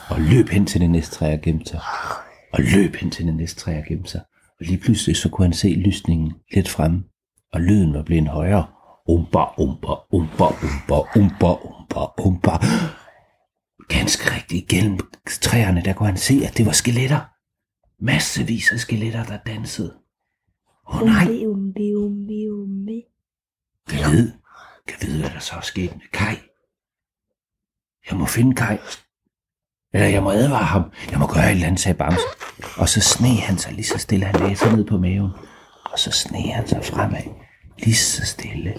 Og 0.09 0.21
løb 0.21 0.49
hen 0.49 0.65
til 0.65 0.81
det 0.81 0.89
næste 0.89 1.15
træ 1.15 1.33
og 1.33 1.41
gemte 1.41 1.69
sig. 1.69 1.81
Og 2.53 2.59
løb 2.59 2.95
hen 2.95 3.11
til 3.11 3.25
det 3.25 3.35
næste 3.35 3.59
træ 3.59 3.77
og 3.77 3.85
gemte 3.87 4.09
sig. 4.09 4.21
Og 4.59 4.65
lige 4.65 4.77
pludselig 4.77 5.17
så 5.17 5.29
kunne 5.29 5.45
han 5.45 5.53
se 5.53 5.67
lysningen 5.67 6.33
lidt 6.53 6.69
fremme. 6.69 7.03
Og 7.53 7.61
lyden 7.61 7.93
var 7.93 8.03
blevet 8.03 8.27
højere 8.27 8.65
Umpa, 9.09 9.43
umpa, 9.57 9.93
umpa, 10.11 10.45
umpa, 10.45 10.95
umpa, 11.15 11.51
umpa 11.65 11.76
umba, 11.95 12.21
umba. 12.21 12.57
Ganske 13.87 14.35
rigtigt, 14.35 14.67
gennem 14.67 14.99
træerne, 15.41 15.81
der 15.81 15.93
kunne 15.93 16.07
han 16.07 16.17
se, 16.17 16.41
at 16.47 16.57
det 16.57 16.65
var 16.65 16.71
skeletter. 16.71 17.19
Massevis 17.99 18.71
af 18.71 18.79
skeletter, 18.79 19.23
der 19.23 19.37
dansede. 19.37 19.93
Åh 20.87 21.01
oh, 21.01 21.07
nej, 21.07 21.45
umbi, 21.45 21.95
umbi, 21.95 22.49
umbi. 22.49 23.03
kan 23.87 24.11
vide, 24.11 24.33
kan 24.87 24.97
vide, 25.01 25.19
hvad 25.19 25.29
der 25.29 25.39
så 25.39 25.55
er 25.55 25.61
sket 25.61 25.95
med 25.95 26.05
Kai. 26.13 26.35
Jeg 28.09 28.17
må 28.17 28.25
finde 28.25 28.55
Kai. 28.55 28.77
Eller 29.93 30.07
jeg 30.07 30.23
må 30.23 30.31
advare 30.31 30.63
ham. 30.63 30.91
Jeg 31.11 31.19
må 31.19 31.27
gøre 31.27 31.45
et 31.45 31.51
eller 31.51 31.67
andet, 31.67 31.79
sagde 31.79 31.97
Bamse. 31.97 32.19
Og 32.77 32.89
så 32.89 33.01
sne 33.01 33.35
han 33.35 33.57
sig 33.57 33.73
lige 33.73 33.85
så 33.85 33.97
stille. 33.97 34.25
Han 34.25 34.39
lagde 34.39 34.55
sig 34.55 34.73
ned 34.73 34.85
på 34.85 34.97
maven. 34.97 35.31
Og 35.91 35.99
så 35.99 36.11
sne 36.11 36.51
han 36.51 36.67
sig 36.67 36.85
fremad. 36.85 37.23
Lige 37.79 37.95
så 37.95 38.25
stille. 38.25 38.73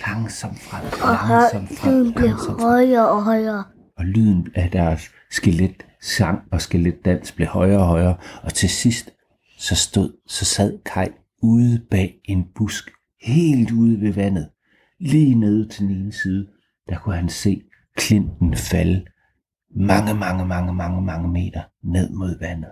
Langsomt 0.00 0.58
frem. 0.58 0.82
Langsomt 1.28 1.78
frem. 1.78 2.04
Langsomt 2.04 2.60
frem. 2.60 2.60
højere 2.60 3.08
og 3.08 3.24
højere. 3.24 3.64
Og 3.98 4.04
lyden 4.04 4.48
af 4.54 4.70
deres 4.70 5.10
skelet 5.30 5.86
sang 6.02 6.38
og 6.52 6.60
skeletdans 6.60 7.32
blev 7.32 7.48
højere 7.48 7.78
og 7.80 7.86
højere. 7.86 8.16
Og 8.42 8.54
til 8.54 8.68
sidst, 8.68 9.10
så 9.58 9.74
stod, 9.74 10.12
så 10.26 10.44
sad 10.44 10.78
Kai 10.84 11.08
ude 11.42 11.82
bag 11.90 12.20
en 12.24 12.44
busk. 12.54 12.90
Helt 13.22 13.70
ude 13.72 14.00
ved 14.00 14.12
vandet. 14.12 14.48
Lige 15.00 15.34
nede 15.34 15.68
til 15.68 15.82
den 15.82 15.90
ene 15.90 16.12
side, 16.12 16.46
der 16.88 16.98
kunne 16.98 17.14
han 17.16 17.28
se 17.28 17.62
klinten 17.96 18.56
falde 18.56 19.04
mange, 19.76 20.14
mange, 20.14 20.46
mange, 20.46 20.74
mange, 20.74 21.02
mange 21.02 21.28
meter 21.28 21.60
ned 21.84 22.10
mod 22.10 22.38
vandet. 22.40 22.70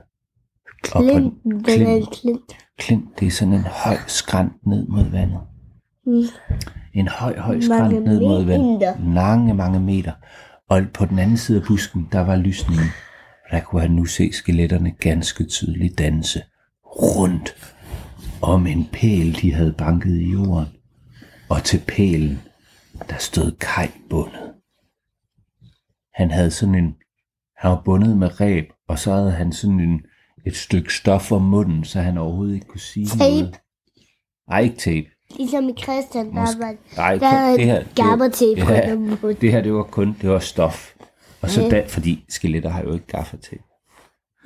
På 0.93 1.03
den- 1.03 1.63
klint, 1.65 2.11
klint. 2.11 2.53
klint, 2.79 3.21
det 3.21 3.27
er 3.27 3.31
sådan 3.31 3.55
en 3.55 3.61
høj 3.85 3.97
skrant 4.07 4.67
ned 4.67 4.87
mod 4.89 5.05
vandet. 5.11 5.41
Mm. 6.07 6.23
En 6.93 7.09
høj, 7.09 7.39
høj 7.39 7.61
skrant 7.61 8.05
ned 8.05 8.21
mod 8.21 8.45
vandet. 8.45 9.05
Mange, 9.07 9.55
mange 9.55 9.81
meter. 9.81 10.13
Og 10.69 10.83
på 10.95 11.05
den 11.05 11.19
anden 11.19 11.37
side 11.37 11.61
af 11.61 11.67
busken, 11.67 12.09
der 12.13 12.21
var 12.21 12.37
lysningen. 12.37 12.87
Der 13.51 13.61
kunne 13.61 13.81
han 13.83 13.91
nu 13.91 14.05
se 14.05 14.33
skeletterne 14.33 14.91
ganske 14.91 15.45
tydeligt 15.45 15.99
danse 15.99 16.43
rundt 16.85 17.55
om 18.43 18.67
en 18.67 18.89
pæl, 18.93 19.39
de 19.43 19.53
havde 19.55 19.73
banket 19.73 20.21
i 20.21 20.31
jorden. 20.31 20.67
Og 21.49 21.65
til 21.65 21.83
pælen, 21.89 22.41
der 23.11 23.17
stod 23.19 23.53
Kai 23.61 23.89
bundet. 24.11 24.53
Han 26.15 26.31
havde 26.31 26.51
sådan 26.51 26.75
en, 26.75 26.95
han 27.57 27.71
var 27.71 27.83
bundet 27.85 28.17
med 28.17 28.41
ræb, 28.41 28.65
og 28.89 28.99
så 28.99 29.13
havde 29.15 29.31
han 29.31 29.53
sådan 29.53 29.81
en, 29.81 30.01
et 30.47 30.57
stykke 30.57 30.95
stof 30.95 31.33
om 31.33 31.43
munden, 31.43 31.85
så 31.85 32.01
han 32.01 32.19
overhovedet 32.19 32.55
ikke 32.55 32.67
kunne 32.67 32.81
sige 32.81 33.07
Tape. 33.07 33.19
noget. 33.19 33.61
Ej, 34.51 34.61
ikke 34.61 34.77
tape. 34.77 35.07
Ligesom 35.37 35.69
i 35.69 35.73
Christian, 35.83 36.27
der 36.27 36.41
Måske- 36.41 36.61
var 36.61 36.75
Nej, 36.97 37.17
der 37.17 37.27
er 37.27 37.57
det 37.57 37.65
her, 37.65 37.83
tape 38.29 38.67
på 39.21 39.29
ja, 39.29 39.35
det 39.41 39.53
her, 39.53 39.61
det 39.63 39.73
var 39.75 39.83
kun, 39.83 40.17
det 40.21 40.31
var 40.31 40.39
stof. 40.39 40.95
Og 41.43 41.51
så 41.51 41.63
Ja. 41.63 41.69
da, 41.69 41.85
fordi 41.89 42.25
skeletter 42.29 42.71
har 42.71 42.83
jo 42.83 42.93
ikke 42.93 43.07
gaffer 43.07 43.37
til. 43.37 43.59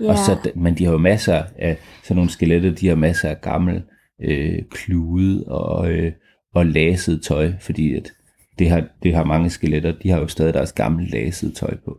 Ja. 0.00 0.10
Og 0.10 0.18
så, 0.18 0.50
men 0.54 0.78
de 0.78 0.84
har 0.84 0.92
jo 0.92 0.98
masser 0.98 1.42
af, 1.58 1.78
sådan 2.02 2.16
nogle 2.16 2.30
skeletter, 2.30 2.70
de 2.70 2.88
har 2.88 2.94
masser 2.94 3.28
af 3.28 3.40
gammel 3.40 3.82
øh, 4.22 4.62
klude 4.70 5.44
og, 5.46 5.90
øh, 5.90 6.12
og 6.54 6.66
laset 6.66 7.22
tøj, 7.22 7.52
fordi 7.60 7.94
at 7.94 8.12
det 8.58 8.70
har, 8.70 8.84
det 9.02 9.14
har 9.14 9.24
mange 9.24 9.50
skeletter, 9.50 9.92
de 10.02 10.10
har 10.10 10.20
jo 10.20 10.28
stadig 10.28 10.54
deres 10.54 10.72
gamle 10.72 11.06
laset 11.08 11.56
tøj 11.56 11.76
på. 11.84 11.98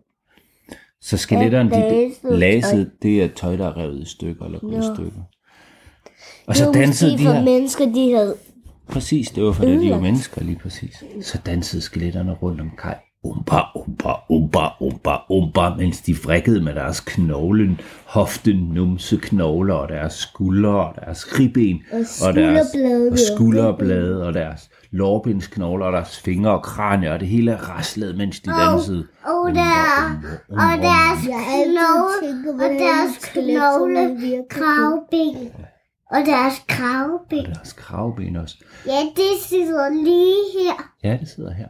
Så 1.01 1.18
skeletterne, 1.18 1.70
de, 1.72 2.12
laset 2.38 2.92
det 3.01 3.24
er 3.24 3.27
tøj, 3.27 3.56
der 3.56 3.68
er 3.68 3.77
revet 3.77 4.01
i 4.01 4.10
stykker 4.10 4.46
eller 4.46 4.60
gået 4.60 4.77
i 4.80 4.96
stykker. 4.96 5.22
Og 6.48 6.56
så 6.56 6.65
var 6.65 6.72
dansede 6.74 7.12
de 7.12 7.18
her... 7.18 7.44
mennesker, 7.44 7.86
de 7.86 8.13
havde 8.13 8.36
Præcis, 8.92 9.30
det 9.30 9.44
var 9.44 9.51
fordi 9.51 9.88
de 9.88 9.92
var 9.92 10.00
mennesker 10.00 10.44
lige 10.44 10.60
præcis. 10.63 11.04
Så 11.22 11.38
dansede 11.46 11.82
skeletterne 11.82 12.34
rundt 12.34 12.62
om 12.62 12.72
Kai. 12.77 12.94
Umba, 13.24 13.62
umba, 13.75 14.13
umba, 14.30 14.68
umba, 14.80 15.18
umba, 15.30 15.70
mens 15.75 16.01
de 16.01 16.15
vrikkede 16.24 16.62
med 16.62 16.75
deres 16.75 17.00
knoglen, 17.00 17.80
hofte, 18.06 18.54
numse, 18.54 19.18
knogler 19.18 19.74
og 19.74 19.89
deres 19.89 20.13
skuldre 20.13 20.88
og 20.88 20.96
deres 21.06 21.39
ribben 21.39 21.84
Og 21.92 22.27
og 22.27 22.34
deres 22.36 22.68
skulderblade 22.68 23.06
og 23.06 23.12
og 23.12 23.20
skulderblade 23.20 24.27
og 24.27 24.34
deres 24.34 24.70
lårbensknogler 24.92 25.86
og 25.86 25.94
deres 25.94 26.20
fingre 26.20 26.51
og 26.51 26.63
kranier 26.63 27.13
og 27.13 27.20
det 27.20 27.27
hele 27.27 27.56
raslede, 27.56 28.18
mens 28.18 28.39
de 28.39 28.50
dansede. 28.50 29.08
Og 29.25 29.42
Umba, 29.42 29.60
der, 29.60 30.12
umba, 30.50 30.63
og 30.63 30.74
umba, 30.74 30.88
deres 30.88 31.20
knogle, 31.24 32.63
og 32.63 32.70
deres 32.70 33.15
knogle, 33.34 34.44
kravben, 34.50 35.51
og 36.12 36.18
deres 36.26 36.54
kravben. 36.68 37.40
og 37.40 37.56
deres 37.56 37.74
kravben 37.74 38.36
også. 38.36 38.56
Ja, 38.86 39.00
det 39.16 39.44
sidder 39.48 39.90
lige 39.90 40.44
her. 40.64 40.92
Ja, 41.04 41.18
det 41.18 41.30
sidder 41.30 41.54
her. 41.54 41.68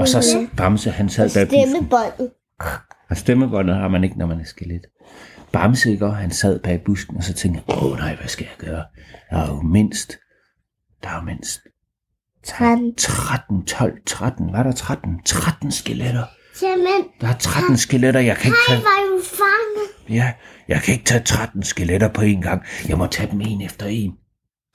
Og 0.00 0.08
så 0.08 0.48
Bamse, 0.56 0.90
han 0.90 1.08
sad 1.08 1.30
bag. 1.34 1.46
Stemmebåndet. 1.46 2.30
Og 3.10 3.16
stemmebåndet 3.16 3.76
har 3.76 3.88
man 3.88 4.04
ikke, 4.04 4.18
når 4.18 4.26
man 4.26 4.40
er 4.40 4.44
skelet. 4.44 4.82
Bamse, 5.52 5.90
ikke? 5.90 6.06
Og 6.06 6.16
han 6.16 6.30
sad 6.30 6.60
bag 6.60 6.82
busken, 6.86 7.16
og 7.16 7.24
så 7.24 7.32
tænkte 7.32 7.62
åh 7.68 7.98
nej, 7.98 8.14
hvad 8.16 8.28
skal 8.28 8.44
jeg 8.46 8.68
gøre? 8.68 8.84
Der 9.30 9.36
er 9.36 9.54
jo 9.54 9.62
mindst, 9.62 10.16
der 11.02 11.08
er 11.08 11.14
jo 11.14 11.20
mindst 11.22 11.60
13. 12.46 12.94
13, 12.96 13.64
12, 13.66 13.92
13, 14.06 14.52
var 14.52 14.62
der 14.62 14.72
13? 14.72 15.22
13 15.24 15.72
skeletter. 15.72 16.24
Simpelthen, 16.54 17.04
Der 17.20 17.28
er 17.28 17.38
13 17.38 17.76
skeletter, 17.76 18.20
jeg 18.20 18.36
kan 18.36 18.46
ikke 18.48 18.58
han 18.68 18.76
tage, 18.76 18.84
var 18.84 19.00
jo 19.16 19.22
fanget 19.24 20.01
ja, 20.12 20.32
jeg 20.68 20.80
kan 20.82 20.94
ikke 20.94 21.04
tage 21.04 21.22
13 21.24 21.62
skeletter 21.62 22.08
på 22.08 22.22
en 22.22 22.42
gang. 22.42 22.62
Jeg 22.88 22.98
må 22.98 23.06
tage 23.06 23.30
dem 23.30 23.40
en 23.40 23.62
efter 23.62 23.86
en. 23.86 24.12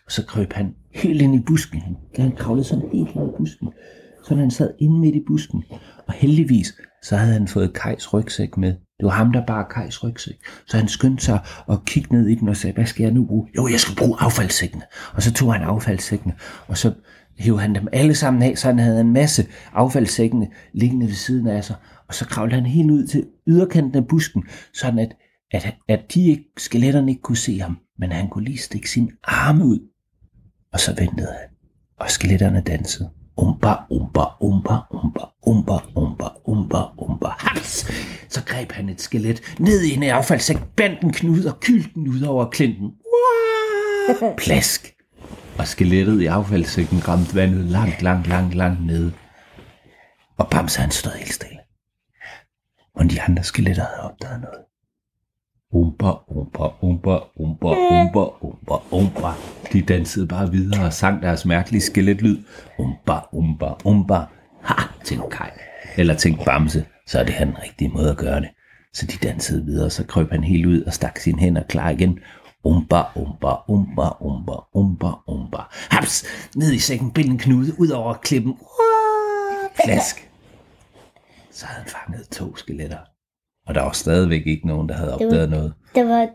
Og 0.05 0.11
så 0.11 0.25
krøb 0.25 0.53
han 0.53 0.75
helt 0.95 1.21
ind 1.21 1.35
i 1.35 1.39
busken. 1.39 1.81
Han, 1.81 1.95
han 2.15 2.35
kravlede 2.35 2.67
sådan 2.67 2.89
helt 2.93 3.09
ind 3.15 3.29
i 3.29 3.37
busken. 3.37 3.69
Så 4.23 4.35
han 4.35 4.51
sad 4.51 4.73
inde 4.79 4.99
midt 4.99 5.15
i 5.15 5.21
busken. 5.27 5.63
Og 6.07 6.13
heldigvis, 6.13 6.73
så 7.03 7.15
havde 7.15 7.33
han 7.33 7.47
fået 7.47 7.73
Kajs 7.73 8.13
rygsæk 8.13 8.57
med. 8.57 8.69
Det 8.69 9.05
var 9.05 9.09
ham, 9.09 9.31
der 9.31 9.45
bar 9.45 9.67
Kajs 9.73 10.03
rygsæk. 10.03 10.35
Så 10.67 10.77
han 10.77 10.87
skyndte 10.87 11.25
sig 11.25 11.39
og 11.67 11.85
kiggede 11.85 12.15
ned 12.15 12.27
i 12.27 12.35
den 12.35 12.49
og 12.49 12.57
sagde, 12.57 12.73
hvad 12.73 12.85
skal 12.85 13.03
jeg 13.03 13.11
nu 13.11 13.25
bruge? 13.25 13.47
Jo, 13.57 13.67
jeg 13.67 13.79
skal 13.79 13.95
bruge 13.95 14.17
affaldssækkene. 14.19 14.83
Og 15.13 15.23
så 15.23 15.33
tog 15.33 15.53
han 15.53 15.61
affaldssækkene, 15.61 16.33
og 16.67 16.77
så 16.77 16.93
hævde 17.39 17.59
han 17.59 17.75
dem 17.75 17.87
alle 17.91 18.15
sammen 18.15 18.43
af, 18.43 18.57
så 18.57 18.67
han 18.67 18.79
havde 18.79 19.01
en 19.01 19.13
masse 19.13 19.45
affaldssækkene 19.73 20.47
liggende 20.73 21.05
ved 21.05 21.13
siden 21.13 21.47
af 21.47 21.63
sig. 21.63 21.75
Og 22.07 22.13
så 22.13 22.25
kravlede 22.25 22.55
han 22.55 22.65
helt 22.65 22.91
ud 22.91 23.07
til 23.07 23.25
yderkanten 23.47 23.95
af 23.95 24.07
busken, 24.07 24.43
sådan 24.73 24.99
at, 24.99 25.15
at, 25.51 25.75
at 25.87 26.13
de 26.13 26.29
ikke, 26.29 26.49
skeletterne 26.57 27.11
ikke 27.11 27.21
kunne 27.21 27.37
se 27.37 27.59
ham, 27.59 27.77
men 27.99 28.11
han 28.11 28.29
kunne 28.29 28.45
lige 28.45 28.57
stikke 28.57 28.89
sin 28.89 29.11
arme 29.23 29.65
ud. 29.65 29.79
Og 30.73 30.79
så 30.79 30.95
ventede 30.95 31.33
han, 31.39 31.49
og 31.99 32.11
skeletterne 32.11 32.61
dansede. 32.61 33.09
Umba, 33.37 33.75
umba, 33.89 34.23
umba, 34.41 34.75
umba, 34.91 35.21
umba, 35.43 35.77
umba, 35.95 36.27
umba, 36.45 36.79
umba. 36.97 37.27
Haps! 37.27 37.91
Så 38.29 38.43
greb 38.45 38.71
han 38.71 38.89
et 38.89 39.01
skelet 39.01 39.41
ned 39.59 39.81
i 39.81 39.93
en 39.93 40.03
affaldssæk, 40.03 40.57
bandt 40.75 41.01
en 41.01 41.13
knude 41.13 41.53
og 41.53 41.59
kyldte 41.59 41.89
den 41.93 42.07
ud 42.07 42.21
over 42.21 42.49
klinten. 42.49 42.91
Plask! 44.43 44.93
Og 45.57 45.67
skelettet 45.67 46.21
i 46.21 46.25
affaldssækken 46.25 47.07
ramte 47.07 47.35
vandet 47.35 47.65
langt, 47.65 48.01
langt, 48.01 48.27
langt, 48.27 48.55
langt 48.55 48.85
nede. 48.85 49.13
Og 50.37 50.49
Bamse 50.49 50.81
han 50.81 50.91
stod 50.91 51.11
helt 51.11 51.33
stille. 51.33 51.59
Og 52.95 53.11
de 53.11 53.21
andre 53.21 53.43
skeletter 53.43 53.85
havde 53.85 54.11
opdaget 54.11 54.41
noget. 54.41 54.66
Umba, 55.73 56.11
umba, 56.27 56.65
umba, 56.81 57.19
umba, 57.35 57.69
umba, 57.69 58.25
umba, 58.41 58.77
umba. 58.91 59.33
De 59.73 59.81
dansede 59.81 60.27
bare 60.27 60.51
videre 60.51 60.85
og 60.85 60.93
sang 60.93 61.21
deres 61.21 61.45
mærkelige 61.45 61.81
skeletlyd. 61.81 62.37
Umba, 62.79 63.19
umba, 63.31 63.73
umba. 63.85 64.25
Ha, 64.61 64.83
tænkte 65.03 65.29
Kai. 65.29 65.49
Eller 65.97 66.13
tænkte 66.13 66.45
Bamse, 66.45 66.85
så 67.07 67.19
er 67.19 67.23
det 67.23 67.33
han 67.33 67.47
den 67.47 67.57
rigtige 67.63 67.89
måde 67.89 68.09
at 68.09 68.17
gøre 68.17 68.39
det. 68.41 68.49
Så 68.93 69.05
de 69.05 69.27
dansede 69.27 69.65
videre, 69.65 69.89
så 69.89 70.05
krøb 70.05 70.31
han 70.31 70.43
helt 70.43 70.65
ud 70.65 70.81
og 70.81 70.93
stak 70.93 71.19
sine 71.19 71.39
hænder 71.39 71.63
klar 71.63 71.89
igen. 71.89 72.19
Umba, 72.63 73.03
umba, 73.15 73.53
umba, 73.67 74.09
umba, 74.21 74.53
umba, 74.73 75.11
umba. 75.27 75.57
Haps! 75.89 76.25
Ned 76.55 76.71
i 76.71 76.79
sækken, 76.79 77.11
bind 77.11 77.29
en 77.29 77.37
knude, 77.37 77.79
ud 77.79 77.89
over 77.89 78.13
klippen. 78.13 78.51
Uah, 78.51 79.69
Plask! 79.85 80.29
Så 81.51 81.65
havde 81.65 81.81
han 81.81 81.89
fanget 81.89 82.29
to 82.29 82.55
skeletter. 82.55 83.16
Og 83.67 83.75
der 83.75 83.81
var 83.81 83.91
stadigvæk 83.91 84.47
ikke 84.47 84.67
nogen, 84.67 84.89
der 84.89 84.95
havde 84.95 85.13
opdaget 85.13 85.49
noget. 85.49 85.73
Der 85.95 86.03
var 86.03 86.27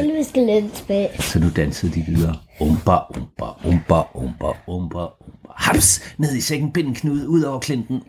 11 0.00 0.24
skeletter 0.24 0.68
tilbage. 0.74 1.22
Så 1.22 1.38
nu 1.38 1.46
dansede 1.56 1.92
de 1.92 2.00
videre. 2.00 2.36
Umba, 2.60 2.96
umba, 3.16 3.46
umba, 3.64 4.02
umba, 4.14 4.48
umba, 4.66 5.00
umba. 5.00 5.06
Haps! 5.56 6.14
Ned 6.18 6.34
i 6.36 6.40
sækken, 6.40 6.72
bind 6.72 6.88
en 6.88 6.94
knude, 6.94 7.28
ud 7.28 7.42
over 7.42 7.60
klinten. 7.60 8.02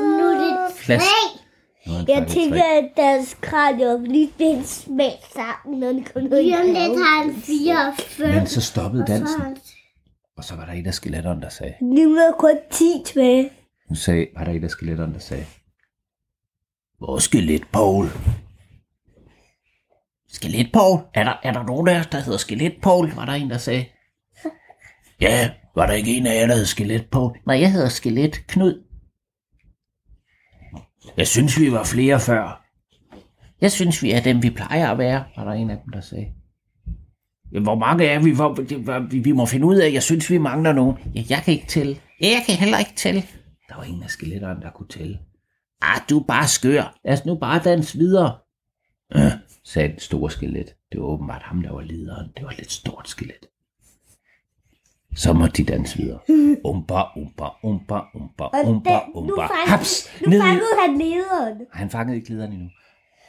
Nu 0.00 0.24
er 0.24 0.38
det 0.38 0.76
tre. 0.86 1.04
Jeg 2.08 2.26
tænker, 2.28 2.62
at 2.62 2.88
deres 2.96 3.36
kranier 3.40 3.98
lige 3.98 4.30
blev 4.36 4.62
smagt 4.64 5.32
sammen, 5.34 5.80
når 5.80 5.92
de 5.92 6.04
kom 6.04 6.22
ud 6.22 6.38
i 6.38 6.42
Lige 6.42 6.58
om 6.58 6.66
lidt 6.66 6.76
har 6.76 7.22
han 7.22 7.34
fire 7.34 7.88
og 7.88 7.94
fem. 7.98 8.34
Men 8.34 8.46
så 8.46 8.60
stoppede 8.60 9.02
Og 9.02 9.08
så 9.08 9.12
har 9.14 9.18
dansen, 9.18 9.56
og 10.36 10.44
så 10.44 10.54
var 10.54 10.64
der 10.64 10.72
en 10.72 10.86
af 10.86 10.94
skeletterne, 10.94 11.40
der 11.40 11.48
sagde, 11.48 11.74
Nu 11.80 12.16
er 12.16 12.32
kun 12.38 12.56
10 12.70 12.84
tilbage. 13.06 13.50
nu 13.90 13.96
sagde, 13.96 14.26
var 14.36 14.44
der 14.44 14.52
en 14.52 14.64
af 14.64 14.70
skeletterne, 14.70 15.12
der 15.12 15.18
sagde, 15.20 15.44
hvor 16.98 17.18
skelet, 17.18 17.62
Paul? 17.72 18.06
Skelet, 20.28 20.70
Paul? 20.72 21.00
Er 21.14 21.24
der, 21.24 21.34
er 21.42 21.52
der 21.52 21.62
nogen 21.62 21.88
af 21.88 22.00
os, 22.00 22.06
der 22.06 22.20
hedder 22.20 22.38
Skelet, 22.38 22.74
Paul? 22.82 23.12
Var 23.12 23.24
der 23.24 23.32
en, 23.32 23.50
der 23.50 23.58
sagde. 23.58 23.84
Ja, 25.20 25.50
Var 25.74 25.86
der 25.86 25.92
ikke 25.92 26.16
en 26.16 26.26
af 26.26 26.40
jer, 26.40 26.46
der 26.46 26.54
hed 26.54 26.64
Skelet 26.64 27.06
på? 27.10 27.36
Nej, 27.46 27.60
jeg 27.60 27.72
hedder 27.72 27.88
Skelet 27.88 28.46
Knud. 28.46 28.82
Jeg 31.16 31.26
synes, 31.26 31.60
vi 31.60 31.72
var 31.72 31.84
flere 31.84 32.20
før. 32.20 32.64
Jeg 33.60 33.72
synes, 33.72 34.02
vi 34.02 34.10
er 34.12 34.20
dem, 34.20 34.42
vi 34.42 34.50
plejer 34.50 34.90
at 34.90 34.98
være, 34.98 35.24
var 35.36 35.44
der 35.44 35.52
en 35.52 35.70
af 35.70 35.76
dem, 35.84 35.92
der 35.92 36.00
sagde. 36.00 36.26
Hvor 37.62 37.74
mange 37.74 38.06
er 38.06 38.18
vi? 38.22 38.30
Hvor, 38.30 38.54
det 38.54 39.12
vi? 39.12 39.18
Vi 39.18 39.32
må 39.32 39.46
finde 39.46 39.66
ud 39.66 39.76
af, 39.76 39.92
jeg 39.92 40.02
synes, 40.02 40.30
vi 40.30 40.38
mangler 40.38 40.72
nogen. 40.72 40.96
Ja, 41.14 41.24
jeg 41.28 41.42
kan 41.44 41.54
ikke 41.54 41.66
tælle. 41.66 41.96
Ja, 42.20 42.26
jeg 42.26 42.42
kan 42.46 42.54
heller 42.54 42.78
ikke 42.78 42.92
tælle. 42.96 43.22
Der 43.68 43.76
var 43.76 43.84
ingen 43.84 44.02
af 44.02 44.10
skeletterne, 44.10 44.60
der 44.60 44.70
kunne 44.70 44.88
tælle. 44.88 45.18
Ah, 45.82 46.00
du 46.10 46.18
er 46.18 46.24
bare 46.24 46.48
skør. 46.48 46.98
Lad 47.04 47.12
os 47.12 47.24
nu 47.24 47.34
bare 47.34 47.62
danse 47.64 47.98
videre. 47.98 48.38
Øh, 49.16 49.32
sagde 49.64 49.88
det 49.88 50.02
store 50.02 50.30
skelet. 50.30 50.74
Det 50.92 51.00
var 51.00 51.06
åbenbart 51.06 51.42
ham, 51.42 51.62
der 51.62 51.72
var 51.72 51.80
lederen. 51.80 52.30
Det 52.36 52.44
var 52.44 52.50
et 52.50 52.58
lidt 52.58 52.72
stort 52.72 53.08
skelet. 53.08 53.46
Så 55.16 55.32
måtte 55.32 55.62
de 55.62 55.72
danse 55.72 55.96
videre. 55.98 56.18
Umba, 56.64 57.02
umba, 57.16 57.48
umba, 57.62 58.00
umba, 58.14 58.48
umba, 58.64 58.92
den, 58.92 59.02
umba. 59.14 59.42
Haps! 59.66 60.08
nu 60.22 60.28
Ned 60.30 60.38
i... 60.38 60.42
fangede 60.42 60.66
han 60.80 60.98
lederen. 60.98 61.66
Han 61.72 61.90
fangede 61.90 62.16
ikke 62.16 62.30
lederen 62.30 62.52
endnu. 62.52 62.68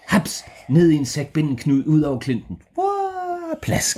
Haps! 0.07 0.45
Ned 0.69 0.89
i 0.89 0.95
en 0.95 1.05
sæk, 1.05 1.33
bind 1.33 1.49
en 1.49 1.57
knud 1.57 1.83
ud 1.85 2.01
over 2.01 2.19
klinten. 2.19 2.61
Wow, 2.77 3.59
plask! 3.61 3.97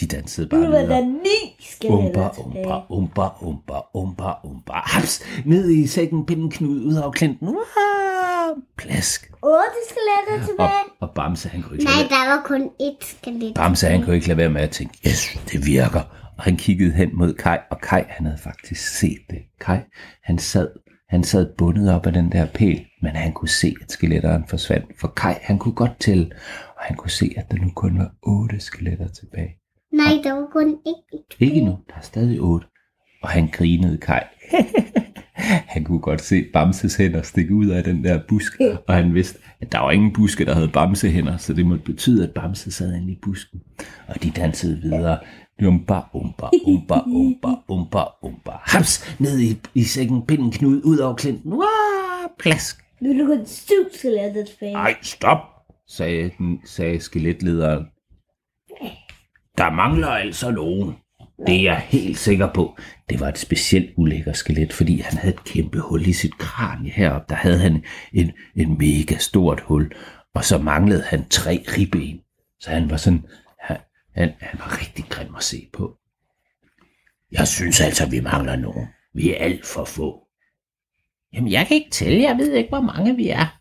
De 0.00 0.06
dansede 0.06 0.48
bare 0.48 0.60
Nu 0.60 0.66
var 0.66 0.78
der 0.78 0.84
videre. 0.86 1.06
ni 1.06 1.18
Umba, 1.48 1.60
skeletter 1.60 2.38
umba, 2.38 2.52
tilbage. 2.52 2.84
umba, 2.90 3.28
umba, 3.40 3.80
umba, 3.94 4.32
umba. 4.44 4.72
Haps! 4.72 5.22
Ned 5.44 5.70
i 5.70 5.86
sækken, 5.86 6.26
bind 6.26 6.40
en 6.42 6.50
knud 6.50 6.84
ud 6.84 6.94
over 6.94 7.10
klinten. 7.12 7.48
Wow, 7.48 7.56
plask! 8.78 9.30
Otte 9.42 9.80
skeletter 9.90 10.42
Og, 10.42 10.48
tilbage. 10.48 10.84
og 11.00 11.10
Bamse, 11.14 11.48
han 11.48 11.62
kunne 11.62 11.74
ikke 11.76 11.84
Nej, 11.84 11.94
lade 11.96 12.08
der 12.08 12.28
var 12.36 12.42
kun 12.46 12.70
ét 12.82 13.06
skelet. 13.18 13.54
Bamse, 13.54 13.86
han 13.86 14.02
kunne 14.02 14.14
ikke 14.14 14.28
lade 14.28 14.38
være 14.38 14.50
med 14.50 14.60
at 14.60 14.70
tænke, 14.70 14.98
yes, 15.08 15.38
det 15.52 15.66
virker. 15.66 16.00
Og 16.38 16.44
han 16.44 16.56
kiggede 16.56 16.92
hen 16.92 17.10
mod 17.12 17.34
Kai, 17.34 17.58
og 17.70 17.80
Kai, 17.80 18.02
han 18.08 18.26
havde 18.26 18.38
faktisk 18.38 18.98
set 18.98 19.18
det. 19.30 19.38
Kai, 19.60 19.78
han 20.24 20.38
sad, 20.38 20.68
han 21.08 21.24
sad 21.24 21.46
bundet 21.58 21.94
op 21.94 22.06
af 22.06 22.12
den 22.12 22.32
der 22.32 22.46
pæl, 22.46 22.84
men 23.02 23.10
han 23.16 23.32
kunne 23.32 23.48
se, 23.48 23.74
at 23.82 23.92
skeletteren 23.92 24.44
forsvandt. 24.48 24.86
For 25.00 25.08
Kai, 25.16 25.34
han 25.42 25.58
kunne 25.58 25.74
godt 25.74 26.00
tælle, 26.00 26.30
og 26.76 26.82
han 26.82 26.96
kunne 26.96 27.10
se, 27.10 27.34
at 27.36 27.50
der 27.50 27.56
nu 27.56 27.70
kun 27.74 27.98
var 27.98 28.10
otte 28.22 28.60
skeletter 28.60 29.08
tilbage. 29.08 29.54
Nej, 29.92 30.12
der 30.24 30.32
var 30.32 30.46
kun 30.52 30.78
ét. 30.88 31.36
Ikke 31.40 31.60
nu, 31.60 31.78
der 31.88 31.94
er 31.96 32.00
stadig 32.00 32.40
otte. 32.40 32.66
Og 33.22 33.28
han 33.28 33.48
grinede 33.52 33.98
Kai. 33.98 34.20
han 35.74 35.84
kunne 35.84 36.00
godt 36.00 36.20
se 36.20 36.44
Bamses 36.52 36.96
hænder 36.96 37.22
stikke 37.22 37.54
ud 37.54 37.66
af 37.66 37.84
den 37.84 38.04
der 38.04 38.20
busk, 38.28 38.52
og 38.88 38.94
han 38.94 39.14
vidste, 39.14 39.38
at 39.60 39.72
der 39.72 39.78
var 39.78 39.90
ingen 39.90 40.12
buske, 40.12 40.44
der 40.44 40.54
havde 40.54 40.68
Bamsehænder, 40.68 41.36
så 41.36 41.54
det 41.54 41.66
måtte 41.66 41.84
betyde, 41.84 42.24
at 42.28 42.34
Bamse 42.34 42.72
sad 42.72 42.94
inde 42.94 43.12
i 43.12 43.18
busken. 43.22 43.60
Og 44.08 44.22
de 44.22 44.30
dansede 44.30 44.80
videre. 44.82 45.18
Umba, 45.66 46.00
umba, 46.14 46.48
umba, 46.66 47.00
umba, 47.06 47.48
umba, 47.68 48.04
umba. 48.22 48.52
Haps, 48.62 49.16
ned 49.20 49.40
i, 49.40 49.60
i 49.74 49.84
sækken, 49.84 50.26
pinden 50.26 50.50
knud 50.50 50.82
ud 50.84 50.98
over 50.98 51.14
klinten. 51.14 51.52
Wow, 51.52 51.62
plask. 52.38 52.84
Nu 53.00 53.10
er 53.10 53.14
der 53.14 53.26
kun 53.26 53.46
syv 53.46 53.74
skeletter 53.94 54.44
tilbage. 54.44 54.72
Nej, 54.72 54.94
stop, 55.02 55.38
sagde, 55.88 56.30
den, 56.38 56.60
sagde 56.64 57.00
skeletlederen. 57.00 57.86
Der 59.58 59.70
mangler 59.70 60.08
altså 60.08 60.50
nogen. 60.50 60.96
Det 61.46 61.54
er 61.54 61.62
jeg 61.62 61.78
helt 61.78 62.18
sikker 62.18 62.52
på. 62.52 62.78
Det 63.08 63.20
var 63.20 63.28
et 63.28 63.38
specielt 63.38 63.90
ulækker 63.96 64.32
skelet, 64.32 64.72
fordi 64.72 65.00
han 65.00 65.18
havde 65.18 65.34
et 65.34 65.44
kæmpe 65.44 65.80
hul 65.80 66.06
i 66.06 66.12
sit 66.12 66.38
kranie 66.38 66.90
heroppe. 66.90 67.26
Der 67.28 67.34
havde 67.34 67.58
han 67.58 67.84
en, 68.12 68.32
en 68.56 68.78
mega 68.78 69.18
stort 69.18 69.60
hul, 69.60 69.92
og 70.34 70.44
så 70.44 70.58
manglede 70.58 71.02
han 71.02 71.28
tre 71.28 71.64
ribben. 71.76 72.20
Så 72.60 72.70
han 72.70 72.90
var 72.90 72.96
sådan, 72.96 73.24
han, 73.60 73.76
han, 74.14 74.32
han 74.40 74.60
var 74.60 74.80
rigtig 74.80 75.04
grim 75.08 75.34
at 75.36 75.42
se 75.42 75.68
på. 75.72 75.98
Jeg 77.32 77.48
synes 77.48 77.80
altså, 77.80 78.10
vi 78.10 78.20
mangler 78.20 78.56
nogen. 78.56 78.86
Vi 79.14 79.30
er 79.30 79.36
alt 79.38 79.66
for 79.66 79.84
få. 79.84 80.24
Jamen, 81.32 81.52
jeg 81.52 81.66
kan 81.66 81.74
ikke 81.74 81.90
tælle. 81.90 82.22
Jeg 82.22 82.36
ved 82.36 82.52
ikke, 82.52 82.68
hvor 82.68 82.80
mange 82.80 83.16
vi 83.16 83.28
er. 83.28 83.58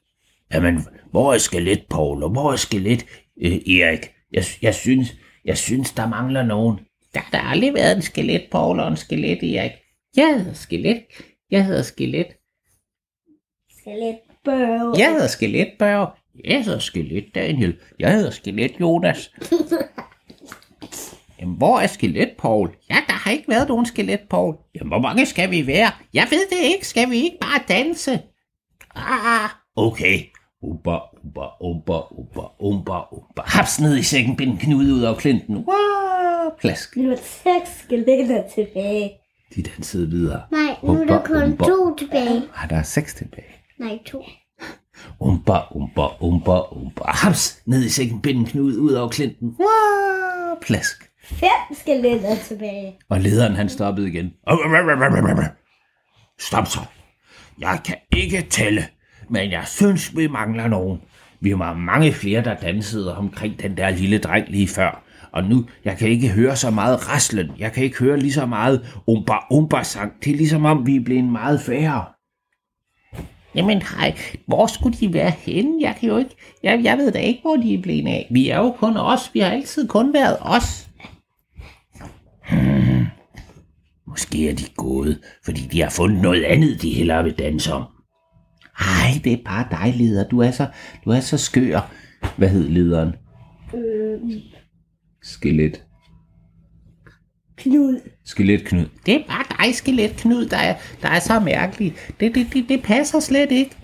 Jamen, 0.53 0.85
hvor 1.11 1.33
er 1.33 1.37
skelet, 1.37 1.85
Paul, 1.89 2.23
og 2.23 2.29
hvor 2.29 2.51
er 2.51 2.55
skelet, 2.55 3.05
øh, 3.41 3.51
Erik? 3.51 3.99
Jeg, 4.31 4.43
jeg, 4.61 4.75
synes, 4.75 5.15
jeg 5.47 5.57
synes, 5.57 5.91
der 5.91 6.07
mangler 6.07 6.43
nogen. 6.43 6.79
Der 7.13 7.19
har 7.19 7.29
der 7.31 7.39
aldrig 7.39 7.73
været 7.73 7.95
en 7.95 8.01
skelet, 8.01 8.47
Paul, 8.51 8.79
og 8.79 8.87
en 8.87 8.97
skelet, 8.97 9.43
Erik. 9.43 9.71
Jeg 10.15 10.35
hedder 10.39 10.53
skelet. 10.53 11.03
Jeg 11.51 11.65
hedder 11.65 11.83
skelet. 11.83 12.27
Skelet 13.79 14.17
Børge. 14.45 14.99
Jeg 14.99 15.11
hedder 15.11 15.27
skelet, 15.27 15.71
Børge. 15.79 16.07
Jeg 16.45 16.65
hedder 16.65 16.79
skelet, 16.79 17.25
Daniel. 17.35 17.77
Jeg 17.99 18.13
hedder 18.13 18.31
skelet, 18.31 18.71
Jonas. 18.79 19.31
Jamen, 21.39 21.57
hvor 21.57 21.79
er 21.79 21.87
skelet, 21.87 22.31
Paul? 22.37 22.75
Ja, 22.89 22.97
der 23.07 23.13
har 23.13 23.31
ikke 23.31 23.49
været 23.49 23.67
nogen 23.67 23.85
skelet, 23.85 24.19
Paul. 24.29 24.55
Jamen, 24.75 24.87
hvor 24.89 24.99
mange 24.99 25.25
skal 25.25 25.51
vi 25.51 25.67
være? 25.67 25.91
Jeg 26.13 26.27
ved 26.29 26.47
det 26.49 26.65
ikke. 26.73 26.87
Skal 26.87 27.09
vi 27.09 27.15
ikke 27.15 27.37
bare 27.41 27.61
danse? 27.67 28.21
Ah, 28.95 29.49
Okay. 29.75 30.19
Umba, 30.61 30.97
umba, 31.27 31.61
umba, 31.61 31.99
umba, 32.11 32.41
umba, 32.59 33.13
umba. 33.13 33.41
Haps 33.45 33.79
ned 33.79 33.97
i 33.97 34.03
sækken, 34.03 34.35
bind 34.35 34.51
en 34.51 34.57
knude 34.57 34.93
ud 34.93 35.01
af 35.01 35.17
klinten. 35.17 35.55
Wow, 35.55 36.55
plask. 36.59 36.97
Nu 36.97 37.11
er 37.11 37.15
seks 37.15 37.79
skeletter 37.83 38.43
tilbage. 38.55 39.11
De 39.55 39.63
dansede 39.63 40.09
videre. 40.09 40.41
Nej, 40.51 40.75
nu 40.83 41.01
er 41.01 41.05
der 41.05 41.23
kun 41.25 41.43
Umba, 41.43 41.65
to 41.65 41.95
tilbage. 41.95 42.43
Ah, 42.55 42.69
der 42.69 42.75
er 42.75 42.83
seks 42.83 43.13
tilbage. 43.13 43.47
Nej, 43.79 43.99
to. 44.05 44.23
Umba, 45.19 45.59
umba, 45.71 46.07
umba, 46.19 46.59
umba. 46.71 47.03
Haps 47.05 47.61
ned 47.65 47.83
i 47.85 47.89
sækken, 47.89 48.21
bind 48.21 48.39
en 48.39 48.45
knude 48.45 48.79
ud 48.79 48.93
af 48.93 49.09
klinten. 49.09 49.55
Wow, 49.59 50.57
plask. 50.61 51.03
Fem 51.23 51.49
skeletter 51.73 52.35
tilbage. 52.35 52.95
Og 53.09 53.19
lederen 53.19 53.55
han 53.55 53.69
stoppede 53.69 54.07
igen. 54.07 54.31
Stop 56.39 56.67
så. 56.67 56.79
Jeg 57.59 57.79
kan 57.85 57.95
ikke 58.17 58.41
tælle, 58.49 58.87
men 59.29 59.51
jeg 59.51 59.63
synes, 59.67 60.17
vi 60.17 60.27
mangler 60.27 60.67
nogen. 60.67 61.01
Vi 61.39 61.59
var 61.59 61.73
mange 61.73 62.13
flere, 62.13 62.43
der 62.43 62.55
dansede 62.55 63.17
omkring 63.17 63.61
den 63.61 63.77
der 63.77 63.89
lille 63.89 64.17
dreng 64.17 64.49
lige 64.49 64.67
før. 64.67 65.03
Og 65.31 65.43
nu, 65.43 65.65
jeg 65.85 65.97
kan 65.97 66.09
ikke 66.09 66.29
høre 66.29 66.55
så 66.55 66.71
meget 66.71 67.09
raslen. 67.09 67.51
Jeg 67.59 67.71
kan 67.71 67.83
ikke 67.83 67.99
høre 67.99 68.19
lige 68.19 68.33
så 68.33 68.45
meget 68.45 69.01
umba 69.07 69.35
umba 69.51 69.83
sang. 69.83 70.13
Det 70.23 70.31
er 70.31 70.37
ligesom 70.37 70.65
om, 70.65 70.87
vi 70.87 70.95
er 70.95 71.03
blevet 71.03 71.23
meget 71.23 71.61
færre. 71.61 72.05
Jamen 73.55 73.81
hej, 73.81 74.15
hvor 74.47 74.67
skulle 74.67 74.97
de 74.97 75.13
være 75.13 75.29
henne? 75.29 75.77
Jeg 75.81 75.95
kan 75.99 76.09
jo 76.09 76.17
ikke, 76.17 76.35
jeg, 76.63 76.79
jeg 76.83 76.97
ved 76.97 77.11
da 77.11 77.19
ikke, 77.19 77.41
hvor 77.41 77.55
de 77.55 77.73
er 77.73 77.81
blevet 77.81 78.07
af. 78.07 78.27
Vi 78.31 78.49
er 78.49 78.57
jo 78.57 78.71
kun 78.71 78.97
os, 78.97 79.31
vi 79.33 79.39
har 79.39 79.49
altid 79.49 79.87
kun 79.87 80.13
været 80.13 80.37
os. 80.41 80.89
Måske 84.07 84.49
er 84.49 84.55
de 84.55 84.63
gået, 84.77 85.19
fordi 85.45 85.61
de 85.61 85.81
har 85.81 85.89
fundet 85.89 86.21
noget 86.21 86.43
andet, 86.43 86.81
de 86.81 86.93
hellere 86.93 87.23
vil 87.23 87.33
danse 87.33 87.73
om. 87.73 87.96
Ej, 88.79 89.21
det 89.23 89.33
er 89.33 89.37
bare 89.45 89.67
dig, 89.71 89.93
leder. 89.95 90.27
Du 90.27 90.39
er 90.39 90.51
så, 90.51 90.67
du 91.05 91.09
er 91.09 91.19
så 91.19 91.37
skør. 91.37 91.91
Hvad 92.37 92.49
hed 92.49 92.69
lederen? 92.69 93.13
Skelet. 95.23 95.83
Knud. 97.57 97.99
Skeletknud. 98.25 98.85
Det 99.05 99.15
er 99.15 99.23
bare 99.27 99.65
dig, 99.65 99.75
skelet 99.75 100.11
Knud, 100.17 100.45
der 100.45 100.57
er, 100.57 100.75
der 101.01 101.07
er 101.07 101.19
så 101.19 101.39
mærkelig. 101.39 101.95
Det, 102.19 102.35
det, 102.35 102.47
det, 102.53 102.69
det 102.69 102.83
passer 102.83 103.19
slet 103.19 103.51
ikke. 103.51 103.75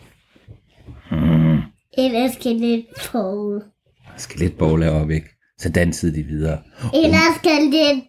Eller 1.97 2.32
skelet 2.32 2.86
Paul. 3.12 3.62
Skeletborg 4.17 4.82
er 4.82 5.06
væk. 5.06 5.23
Så 5.58 5.69
dansede 5.69 6.15
de 6.15 6.23
videre. 6.23 6.62
Eller 6.93 7.19
skelet... 7.38 8.03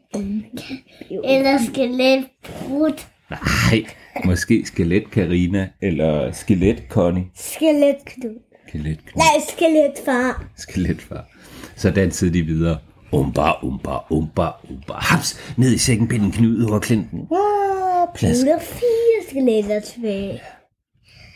Eller 1.25 1.59
skelet 1.59 2.27
Brut. 2.45 3.09
Nej, 3.31 3.85
måske 4.25 4.63
skelet 4.67 5.11
Karina 5.11 5.69
eller 5.83 6.33
skelet 6.33 6.83
Connie. 6.89 7.25
Skelet 7.35 7.97
Knud. 8.07 8.41
Skelet 8.69 9.01
Nej, 9.17 9.27
skelet 9.49 9.93
far. 10.05 10.45
Skeletfar. 10.57 11.29
Så 11.77 11.91
dansede 11.91 12.33
de 12.33 12.43
videre. 12.43 12.79
Umba, 13.13 13.53
umba, 13.63 13.99
umba, 14.11 14.49
umba. 14.71 14.93
Haps, 14.95 15.55
ned 15.59 15.73
i 15.75 15.79
sækken, 15.79 16.09
pinden 16.09 16.33
knud 16.33 16.65
over 16.71 16.79
klinten. 16.81 17.19
Wow, 17.19 18.07
Nu 18.07 18.13
plads. 18.15 18.41
er 18.41 18.45
der 18.45 18.59
fire 18.61 19.29
skeletter 19.31 19.81
tilbage. 19.81 20.41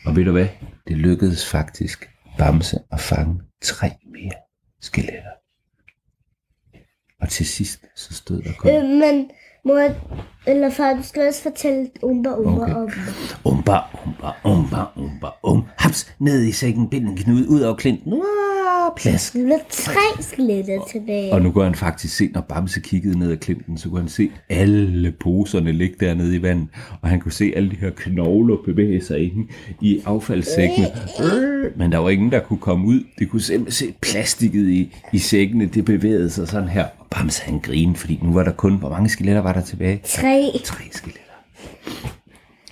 Og 0.07 0.16
ved 0.16 0.24
du 0.24 0.33
hvad? 0.33 0.46
Det 0.88 0.96
lykkedes 0.96 1.46
faktisk 1.51 2.11
Bamse 2.38 2.79
at 2.92 3.01
fange 3.01 3.40
tre 3.62 3.90
mere 4.12 4.33
skeletter. 4.81 5.31
Og 7.20 7.29
til 7.29 7.46
sidst, 7.46 7.85
så 7.96 8.14
stod 8.14 8.42
der 8.42 8.53
kun 8.59 8.70
Øh, 8.70 8.85
men 8.85 9.31
mor 9.64 9.81
eller 10.47 10.71
far, 10.71 10.92
du 10.94 11.03
skal 11.03 11.29
også 11.29 11.42
fortælle 11.42 11.87
umba 12.03 12.31
umba 12.35 12.62
Okay. 12.64 12.75
om. 12.75 12.88
umba, 13.44 13.79
umba, 14.07 14.31
umba, 14.44 14.77
umba, 14.97 15.27
um. 15.44 15.62
Haps, 15.77 16.12
ned 16.18 16.42
i 16.42 16.53
sækken, 16.53 16.88
pinden 16.90 17.16
knud 17.16 17.47
ud 17.49 17.61
over 17.61 17.77
klinten. 17.77 18.12
Plads. 18.97 19.35
Nu 19.35 19.44
er 19.44 19.49
der 19.49 19.59
tre 19.71 20.23
skeletter 20.23 20.79
tilbage. 20.92 21.33
Og 21.33 21.42
nu 21.42 21.51
kunne 21.51 21.64
han 21.64 21.75
faktisk 21.75 22.16
se, 22.16 22.31
når 22.35 22.40
Bamse 22.40 22.81
kiggede 22.81 23.18
ned 23.18 23.33
ad 23.33 23.37
klinten, 23.37 23.79
så 23.79 23.88
kunne 23.88 24.01
han 24.01 24.09
se 24.09 24.31
alle 24.49 25.12
poserne 25.21 25.73
ligge 25.73 25.94
dernede 26.01 26.37
i 26.37 26.42
vandet. 26.42 26.68
Og 27.03 27.09
han 27.09 27.21
kunne 27.21 27.33
se 27.33 27.53
alle 27.57 27.71
de 27.71 27.77
her 27.77 27.90
knogler 27.97 28.57
bevæge 28.64 29.05
sig 29.05 29.18
ind 29.21 29.49
i 29.81 30.01
affaldssækkene. 30.07 30.87
Øh, 31.25 31.79
Men 31.79 31.92
der 31.92 31.99
var 31.99 32.11
ingen, 32.11 32.33
der 32.33 32.40
kunne 32.40 32.59
komme 32.59 32.87
ud. 32.87 33.01
Det 33.18 33.31
kunne 33.31 33.42
simpelthen 33.42 33.88
se 33.88 33.94
plastikket 34.03 34.68
i, 34.68 34.94
i 35.12 35.18
sækkene. 35.18 35.66
Det 35.66 35.85
bevægede 35.85 36.31
sig 36.31 36.49
sådan 36.49 36.68
her. 36.68 36.85
Bamse 37.11 37.42
han 37.42 37.59
grinede, 37.61 37.99
fordi 37.99 38.18
nu 38.23 38.33
var 38.33 38.42
der 38.44 38.53
kun, 38.53 38.77
hvor 38.77 38.88
mange 38.90 39.09
skeletter 39.09 39.42
var 39.42 39.53
der 39.53 39.61
tilbage? 39.61 40.01
Tre. 40.05 40.51
Tre 40.64 40.85
skeletter. 40.92 41.23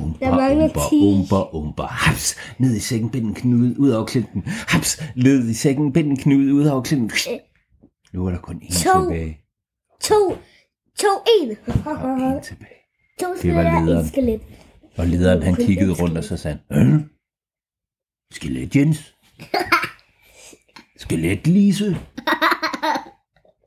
Umba, 0.01 0.27
Der 0.27 0.37
mangler 0.37 0.65
umba, 0.65 0.81
10. 0.91 0.97
umba, 0.97 1.57
umba. 1.57 1.83
Haps, 1.83 2.37
ned 2.59 2.77
i 2.77 2.81
sækken, 2.81 3.11
bind 3.11 3.27
en 3.27 3.35
knude 3.35 3.81
ud 3.81 3.91
over 3.91 4.07
klinten. 4.07 4.43
Haps, 4.47 5.03
ned 5.17 5.49
i 5.49 5.55
sækken, 5.55 5.93
bind 5.93 6.09
en 6.11 6.17
knude 6.17 6.55
ud 6.55 6.67
over 6.67 6.83
klinten. 6.83 7.11
Nu 8.13 8.25
var 8.25 8.31
der 8.31 8.39
kun 8.39 8.57
én 8.63 8.83
To. 8.85 9.03
tilbage. 9.03 9.39
To. 10.01 10.39
To. 10.99 11.09
En. 11.41 11.51
Og 11.87 12.17
én 12.17 12.43
tilbage. 12.43 12.71
To 13.21 13.29
var 13.29 13.37
skeletter. 13.37 13.85
lederen. 13.85 14.05
Et 14.05 14.09
skelet. 14.13 14.41
Og 14.97 15.07
lederen 15.07 15.43
han 15.43 15.55
kiggede 15.55 15.93
rundt, 15.93 16.19
og 16.19 16.25
så 16.25 16.37
sagde 16.37 16.59
han, 16.71 16.87
øh? 16.95 17.01
Skelet 18.33 18.77
Jens. 18.77 19.15
Skelet 21.03 21.47
Lise. 21.47 21.97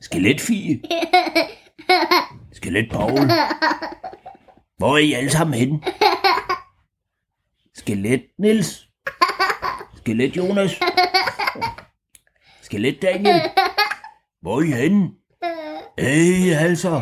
Skelet 0.01 0.41
Fie. 0.41 0.81
Skelet 2.53 2.91
Paul. 2.91 3.19
Hvor 4.77 4.93
er 4.93 4.97
I 4.97 5.13
alle 5.13 5.29
sammen 5.29 5.59
henne? 5.59 5.81
Skelet 7.75 8.21
Nils. 8.39 8.87
Skelet 9.97 10.37
Jonas. 10.37 10.79
Skelet 12.61 13.01
Daniel. 13.01 13.41
Hvor 14.41 14.57
er 14.57 14.63
I 14.63 14.71
henne? 14.71 15.09
Hey, 15.99 16.53
altså. 16.53 17.01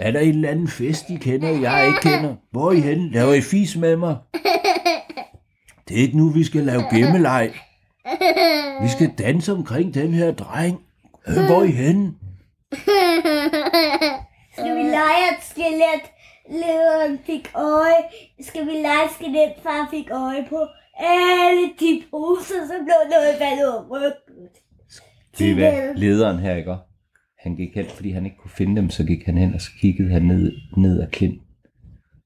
Er 0.00 0.10
der 0.10 0.20
en 0.20 0.28
eller 0.34 0.50
anden 0.50 0.68
fest, 0.68 1.10
I 1.10 1.16
kender, 1.16 1.48
jeg 1.48 1.86
ikke 1.86 2.00
kender? 2.00 2.34
Hvor 2.50 2.68
er 2.68 2.72
I 2.72 2.80
henne? 2.80 3.10
Laver 3.10 3.32
I 3.34 3.40
fis 3.40 3.76
med 3.76 3.96
mig? 3.96 4.16
Det 5.88 5.96
er 5.98 6.02
ikke 6.02 6.16
nu, 6.16 6.28
vi 6.28 6.44
skal 6.44 6.62
lave 6.62 6.82
gemmeleg. 6.90 7.52
Vi 8.82 8.88
skal 8.88 9.14
danse 9.18 9.52
omkring 9.52 9.94
den 9.94 10.14
her 10.14 10.32
dreng. 10.32 10.80
Øh, 11.28 11.34
Hvor 11.46 11.60
er 11.60 11.64
I 11.64 11.70
henne? 11.70 12.06
Skal 14.58 14.76
vi 14.76 14.82
lege 14.82 15.22
et 15.32 15.42
skelet? 15.50 16.04
Lederen 16.50 17.18
fik 17.26 17.50
øje. 17.54 18.02
Skal 18.40 18.66
vi 18.66 18.70
lege 18.70 19.04
et 19.04 19.10
skelet? 19.14 19.52
Far 19.62 19.88
fik 19.90 20.10
øje 20.10 20.46
på 20.48 20.66
alle 20.98 21.66
de 21.80 22.02
poser, 22.10 22.60
som 22.66 22.86
lå 22.90 22.98
noget 23.10 23.34
faldet 23.38 23.74
over 23.74 23.84
ryggen. 23.90 24.48
Det 25.38 25.54
hvad 25.54 25.94
lederen 25.94 26.38
her, 26.38 26.56
ikke? 26.56 26.74
Han 27.38 27.56
gik 27.56 27.74
hen, 27.74 27.86
fordi 27.86 28.10
han 28.10 28.24
ikke 28.24 28.36
kunne 28.36 28.50
finde 28.50 28.76
dem, 28.76 28.90
så 28.90 29.04
gik 29.04 29.26
han 29.26 29.38
hen, 29.38 29.54
og 29.54 29.60
så 29.60 29.70
kiggede 29.80 30.10
han 30.10 30.22
ned, 30.22 30.52
ned 30.76 31.02
ad 31.02 31.06
klint. 31.06 31.42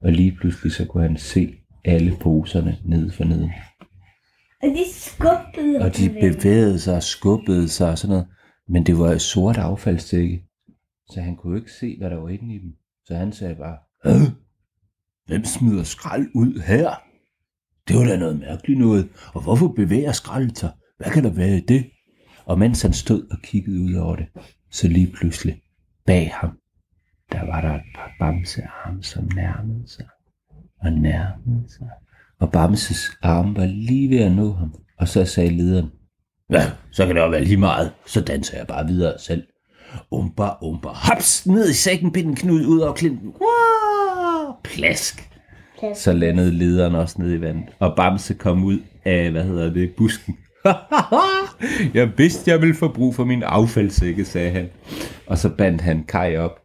Og 0.01 0.11
lige 0.11 0.37
pludselig 0.39 0.71
så 0.71 0.85
kunne 0.85 1.03
han 1.03 1.17
se 1.17 1.53
alle 1.85 2.17
poserne 2.21 2.77
ned 2.85 3.11
for 3.11 3.23
neden. 3.23 3.51
Og 4.63 4.69
de 4.69 4.83
skubbede 4.91 5.79
Og 5.81 5.97
de 5.97 6.09
bevægede 6.09 6.79
sig 6.79 6.95
og 6.95 7.03
skubbede 7.03 7.69
sig 7.69 7.89
og 7.89 7.97
sådan 7.97 8.11
noget. 8.11 8.27
Men 8.67 8.85
det 8.85 8.97
var 8.97 9.17
sort 9.17 9.57
affaldssække. 9.57 10.43
Så 11.09 11.21
han 11.21 11.35
kunne 11.35 11.57
ikke 11.57 11.71
se, 11.71 11.97
hvad 11.97 12.09
der 12.09 12.15
var 12.15 12.29
inde 12.29 12.55
i 12.55 12.57
dem. 12.57 12.75
Så 13.05 13.15
han 13.15 13.31
sagde 13.31 13.55
bare, 13.55 13.77
Hvem 15.25 15.45
smider 15.45 15.83
skrald 15.83 16.27
ud 16.35 16.59
her? 16.59 16.89
Det 17.87 17.95
var 17.95 18.03
da 18.03 18.17
noget 18.17 18.39
mærkeligt 18.39 18.79
noget. 18.79 19.09
Og 19.33 19.43
hvorfor 19.43 19.67
bevæger 19.67 20.11
skraldet 20.11 20.57
sig? 20.57 20.71
Hvad 20.97 21.11
kan 21.11 21.23
der 21.23 21.29
være 21.29 21.57
i 21.57 21.61
det? 21.61 21.85
Og 22.45 22.59
mens 22.59 22.81
han 22.81 22.93
stod 22.93 23.27
og 23.31 23.37
kiggede 23.43 23.81
ud 23.81 23.93
over 23.93 24.15
det, 24.15 24.27
så 24.71 24.87
lige 24.87 25.11
pludselig 25.11 25.61
bag 26.05 26.31
ham, 26.33 26.59
der 27.31 27.45
var 27.45 27.61
der 27.61 27.75
et 27.75 27.81
par 27.95 28.11
bamsearme, 28.19 29.03
som 29.03 29.29
nærmede 29.35 29.87
sig 29.87 30.05
og 30.79 30.91
nærmede 30.91 31.69
sig. 31.69 31.89
Og 32.39 32.51
Bamses 32.51 33.11
arm 33.21 33.55
var 33.55 33.65
lige 33.65 34.09
ved 34.09 34.19
at 34.19 34.31
nå 34.31 34.53
ham. 34.53 34.75
Og 34.97 35.07
så 35.07 35.25
sagde 35.25 35.49
lederen, 35.49 35.91
Ja, 36.51 36.71
så 36.91 37.05
kan 37.05 37.15
det 37.15 37.21
jo 37.21 37.29
være 37.29 37.43
lige 37.43 37.57
meget. 37.57 37.91
Så 38.05 38.21
danser 38.21 38.57
jeg 38.57 38.67
bare 38.67 38.87
videre 38.87 39.13
selv. 39.19 39.43
Umba, 40.11 40.49
umba, 40.61 40.89
haps, 40.89 41.47
ned 41.47 41.69
i 41.69 41.73
sækken, 41.73 42.11
bind 42.11 42.29
en 42.29 42.35
knud 42.35 42.65
ud 42.65 42.79
over 42.79 42.93
klinten. 42.93 43.27
Wow, 43.27 44.55
plask. 44.63 45.29
Plask. 45.79 46.01
Så 46.01 46.13
landede 46.13 46.51
lederen 46.51 46.95
også 46.95 47.15
ned 47.19 47.33
i 47.33 47.41
vandet. 47.41 47.63
Og 47.79 47.93
Bamse 47.95 48.33
kom 48.33 48.63
ud 48.63 48.79
af, 49.05 49.31
hvad 49.31 49.43
hedder 49.43 49.73
det, 49.73 49.91
busken. 49.97 50.37
jeg 51.93 52.11
vidste, 52.17 52.51
jeg 52.51 52.61
ville 52.61 52.75
få 52.75 52.87
brug 52.87 53.15
for 53.15 53.25
min 53.25 53.43
affaldssække, 53.43 54.25
sagde 54.25 54.51
han. 54.51 54.69
Og 55.27 55.37
så 55.37 55.49
bandt 55.49 55.81
han 55.81 56.03
Kai 56.07 56.37
op 56.37 56.59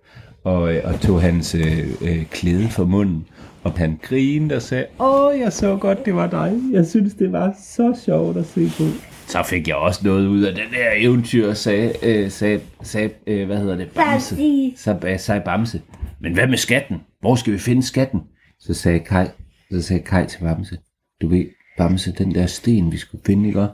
og, 0.45 0.75
øh, 0.75 0.81
og 0.85 1.01
tog 1.01 1.23
hans 1.23 1.55
øh, 1.55 1.89
øh, 2.03 2.27
klæde 2.27 2.69
for 2.69 2.85
munden. 2.85 3.27
Og 3.65 3.73
han 3.73 4.01
grinede 4.03 4.57
og 4.57 4.63
sagde, 4.63 4.87
åh, 5.01 5.39
jeg 5.41 5.53
så 5.53 5.77
godt, 5.77 6.05
det 6.05 6.15
var 6.15 6.27
dig. 6.27 6.61
Jeg 6.73 6.87
synes, 6.87 7.15
det 7.15 7.33
var 7.33 7.55
så 7.63 8.01
sjovt 8.05 8.37
at 8.37 8.47
se 8.47 8.71
på. 8.79 8.85
Så 9.33 9.43
fik 9.43 9.69
jeg 9.69 9.77
også 9.77 10.01
noget 10.05 10.27
ud 10.27 10.43
af 10.43 10.55
den 10.55 10.71
der 10.71 10.91
eventyr, 10.97 11.55
sagde, 11.55 11.93
øh, 12.03 12.31
sagde, 12.31 12.61
sagde 12.83 13.11
øh, 13.27 13.47
hvad 13.47 13.59
hedder 13.59 13.77
det, 13.77 13.91
Bamse. 13.91 14.37
Så 14.77 15.01
øh, 15.07 15.21
sagde 15.21 15.43
Bamse, 15.45 15.83
men 16.21 16.35
hvad 16.35 16.47
med 16.47 16.59
skatten? 16.59 17.01
Hvor 17.21 17.35
skal 17.35 17.53
vi 17.53 17.59
finde 17.59 17.83
skatten? 17.83 18.21
Så 18.59 18.75
sagde 18.75 19.01
Kai, 19.01 19.27
så 19.71 19.83
sagde 19.83 20.03
Kai 20.03 20.27
til 20.27 20.41
Bamse, 20.41 20.79
du 21.21 21.29
ved, 21.29 21.47
Bamse, 21.79 22.13
den 22.13 22.35
der 22.35 22.47
sten, 22.47 22.93
vi 22.93 22.97
skulle 22.97 23.25
finde, 23.27 23.49
ikke? 23.49 23.67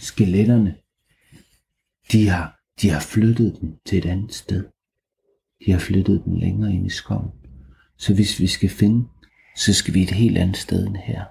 Skeletterne, 0.00 0.74
de 2.12 2.28
har, 2.28 2.60
de 2.82 2.90
har 2.90 3.00
flyttet 3.00 3.58
dem 3.60 3.74
til 3.86 3.98
et 3.98 4.06
andet 4.06 4.34
sted. 4.34 4.64
De 5.66 5.72
har 5.72 5.78
flyttet 5.78 6.22
dem 6.24 6.34
længere 6.34 6.72
ind 6.72 6.86
i 6.86 6.90
skoven. 6.90 7.30
Så 7.96 8.14
hvis 8.14 8.40
vi 8.40 8.46
skal 8.46 8.68
finde, 8.68 9.08
så 9.56 9.74
skal 9.74 9.94
vi 9.94 10.02
et 10.02 10.10
helt 10.10 10.38
andet 10.38 10.56
sted 10.56 10.86
end 10.86 10.96
her. 10.96 11.24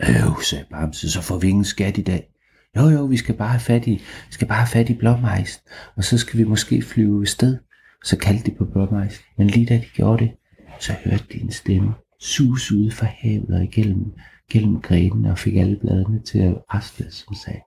Øh, 0.00 0.42
sagde 0.42 0.64
Bamse, 0.70 1.10
så 1.10 1.22
får 1.22 1.38
vi 1.38 1.48
ingen 1.48 1.64
skat 1.64 1.98
i 1.98 2.02
dag. 2.02 2.31
Jo, 2.76 2.88
jo, 2.88 3.04
vi 3.04 3.16
skal 3.16 3.34
bare 3.34 3.48
have 3.48 3.60
fat 3.60 3.86
i, 3.86 4.02
skal 4.30 4.48
bare 4.48 4.58
have 4.58 4.68
fat 4.68 4.90
i 4.90 4.94
blåmejsen, 4.94 5.62
og 5.96 6.04
så 6.04 6.18
skal 6.18 6.38
vi 6.38 6.44
måske 6.44 6.82
flyve 6.82 7.26
sted. 7.26 7.58
Så 8.04 8.18
kaldte 8.18 8.50
de 8.50 8.56
på 8.56 8.64
blåmejsen, 8.64 9.24
men 9.38 9.46
lige 9.46 9.66
da 9.66 9.74
de 9.74 9.86
gjorde 9.94 10.24
det, 10.24 10.32
så 10.80 10.92
hørte 11.04 11.24
de 11.32 11.40
en 11.40 11.50
stemme 11.50 11.94
sus 12.20 12.72
ude 12.72 12.90
fra 12.90 13.06
havet 13.06 13.50
og 13.50 13.62
igennem 13.64 14.12
gennem 14.50 14.80
grenene 14.80 15.30
og 15.30 15.38
fik 15.38 15.56
alle 15.56 15.76
bladene 15.76 16.22
til 16.22 16.38
at 16.38 16.54
rasle, 16.74 17.10
som 17.10 17.34
sagde, 17.34 17.60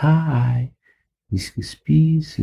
Kai, 0.00 0.66
vi 1.30 1.38
skal 1.38 1.64
spise. 1.64 2.42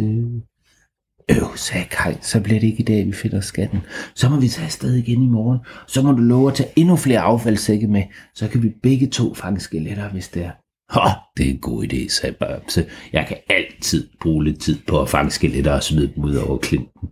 Øh, 1.30 1.38
sagde 1.56 1.86
Kai, 1.92 2.14
så 2.22 2.42
bliver 2.42 2.60
det 2.60 2.68
ikke 2.68 2.82
i 2.82 2.86
dag, 2.86 3.06
vi 3.06 3.12
finder 3.12 3.42
skatten. 3.42 3.80
Så 4.16 4.30
må 4.30 4.40
vi 4.40 4.48
tage 4.48 4.66
afsted 4.66 4.94
igen 4.94 5.24
i 5.24 5.28
morgen. 5.28 5.60
Så 5.88 6.02
må 6.02 6.12
du 6.12 6.18
love 6.18 6.52
at 6.52 6.56
tage 6.56 6.70
endnu 6.76 6.96
flere 6.96 7.20
affaldssække 7.20 7.88
med. 7.88 8.04
Så 8.36 8.48
kan 8.48 8.64
vi 8.64 8.70
begge 8.84 9.08
to 9.08 9.34
fange 9.34 9.60
skeletter, 9.60 10.10
hvis 10.10 10.30
det 10.30 10.46
er. 10.46 10.52
Ha, 10.92 11.10
det 11.38 11.46
er 11.46 11.50
en 11.50 11.60
god 11.60 11.84
idé, 11.84 12.10
sagde 12.10 12.36
Bamse. 12.40 12.86
Jeg 13.14 13.26
kan 13.28 13.38
altid 13.50 14.10
bruge 14.22 14.44
lidt 14.44 14.62
tid 14.62 14.80
på 14.88 15.02
at 15.02 15.10
fange 15.10 15.32
skeletter 15.32 15.74
og 15.74 15.84
smide 15.84 16.12
dem 16.16 16.24
ud 16.24 16.36
over 16.36 16.58
klinten. 16.58 17.10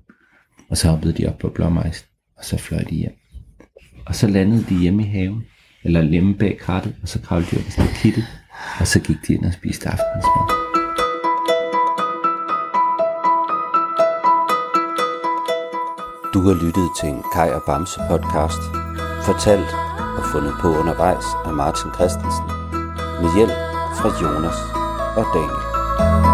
Og 0.70 0.78
så 0.78 0.90
hoppede 0.90 1.14
de 1.14 1.28
op 1.28 1.38
på 1.38 1.50
blåmejsen, 1.50 2.08
og 2.38 2.46
så 2.46 2.58
fløj 2.58 2.84
de 2.84 2.96
hjem. 2.96 3.12
Og 4.06 4.16
så 4.16 4.28
landede 4.28 4.66
de 4.70 4.76
hjemme 4.80 5.04
i 5.04 5.06
haven, 5.06 5.44
eller 5.84 6.02
hjemme 6.02 6.36
bag 6.36 6.58
krattet, 6.58 6.96
og 7.02 7.08
så 7.08 7.22
kravlede 7.22 7.52
de 7.52 7.62
op 7.62 7.68
i 7.68 7.72
stakittet, 7.72 8.26
og 8.80 8.88
så 8.88 9.00
gik 9.00 9.18
de 9.28 9.34
ind 9.34 9.46
og 9.46 9.54
spiste 9.54 9.90
aftensmad. 9.90 10.46
Du 16.34 16.40
har 16.42 16.54
lyttet 16.66 16.90
til 17.00 17.10
en 17.10 17.24
Kai 17.34 17.50
og 17.50 17.62
Bamse 17.68 18.00
podcast, 18.10 18.64
fortalt 19.26 19.72
og 20.18 20.24
fundet 20.32 20.54
på 20.62 20.68
undervejs 20.68 21.26
af 21.46 21.54
Martin 21.54 21.92
Christensen, 21.98 22.46
med 23.22 23.36
hjælp 23.38 23.69
fra 24.02 24.10
Jonas 24.22 24.56
og 25.16 25.26
Daniel. 25.34 26.29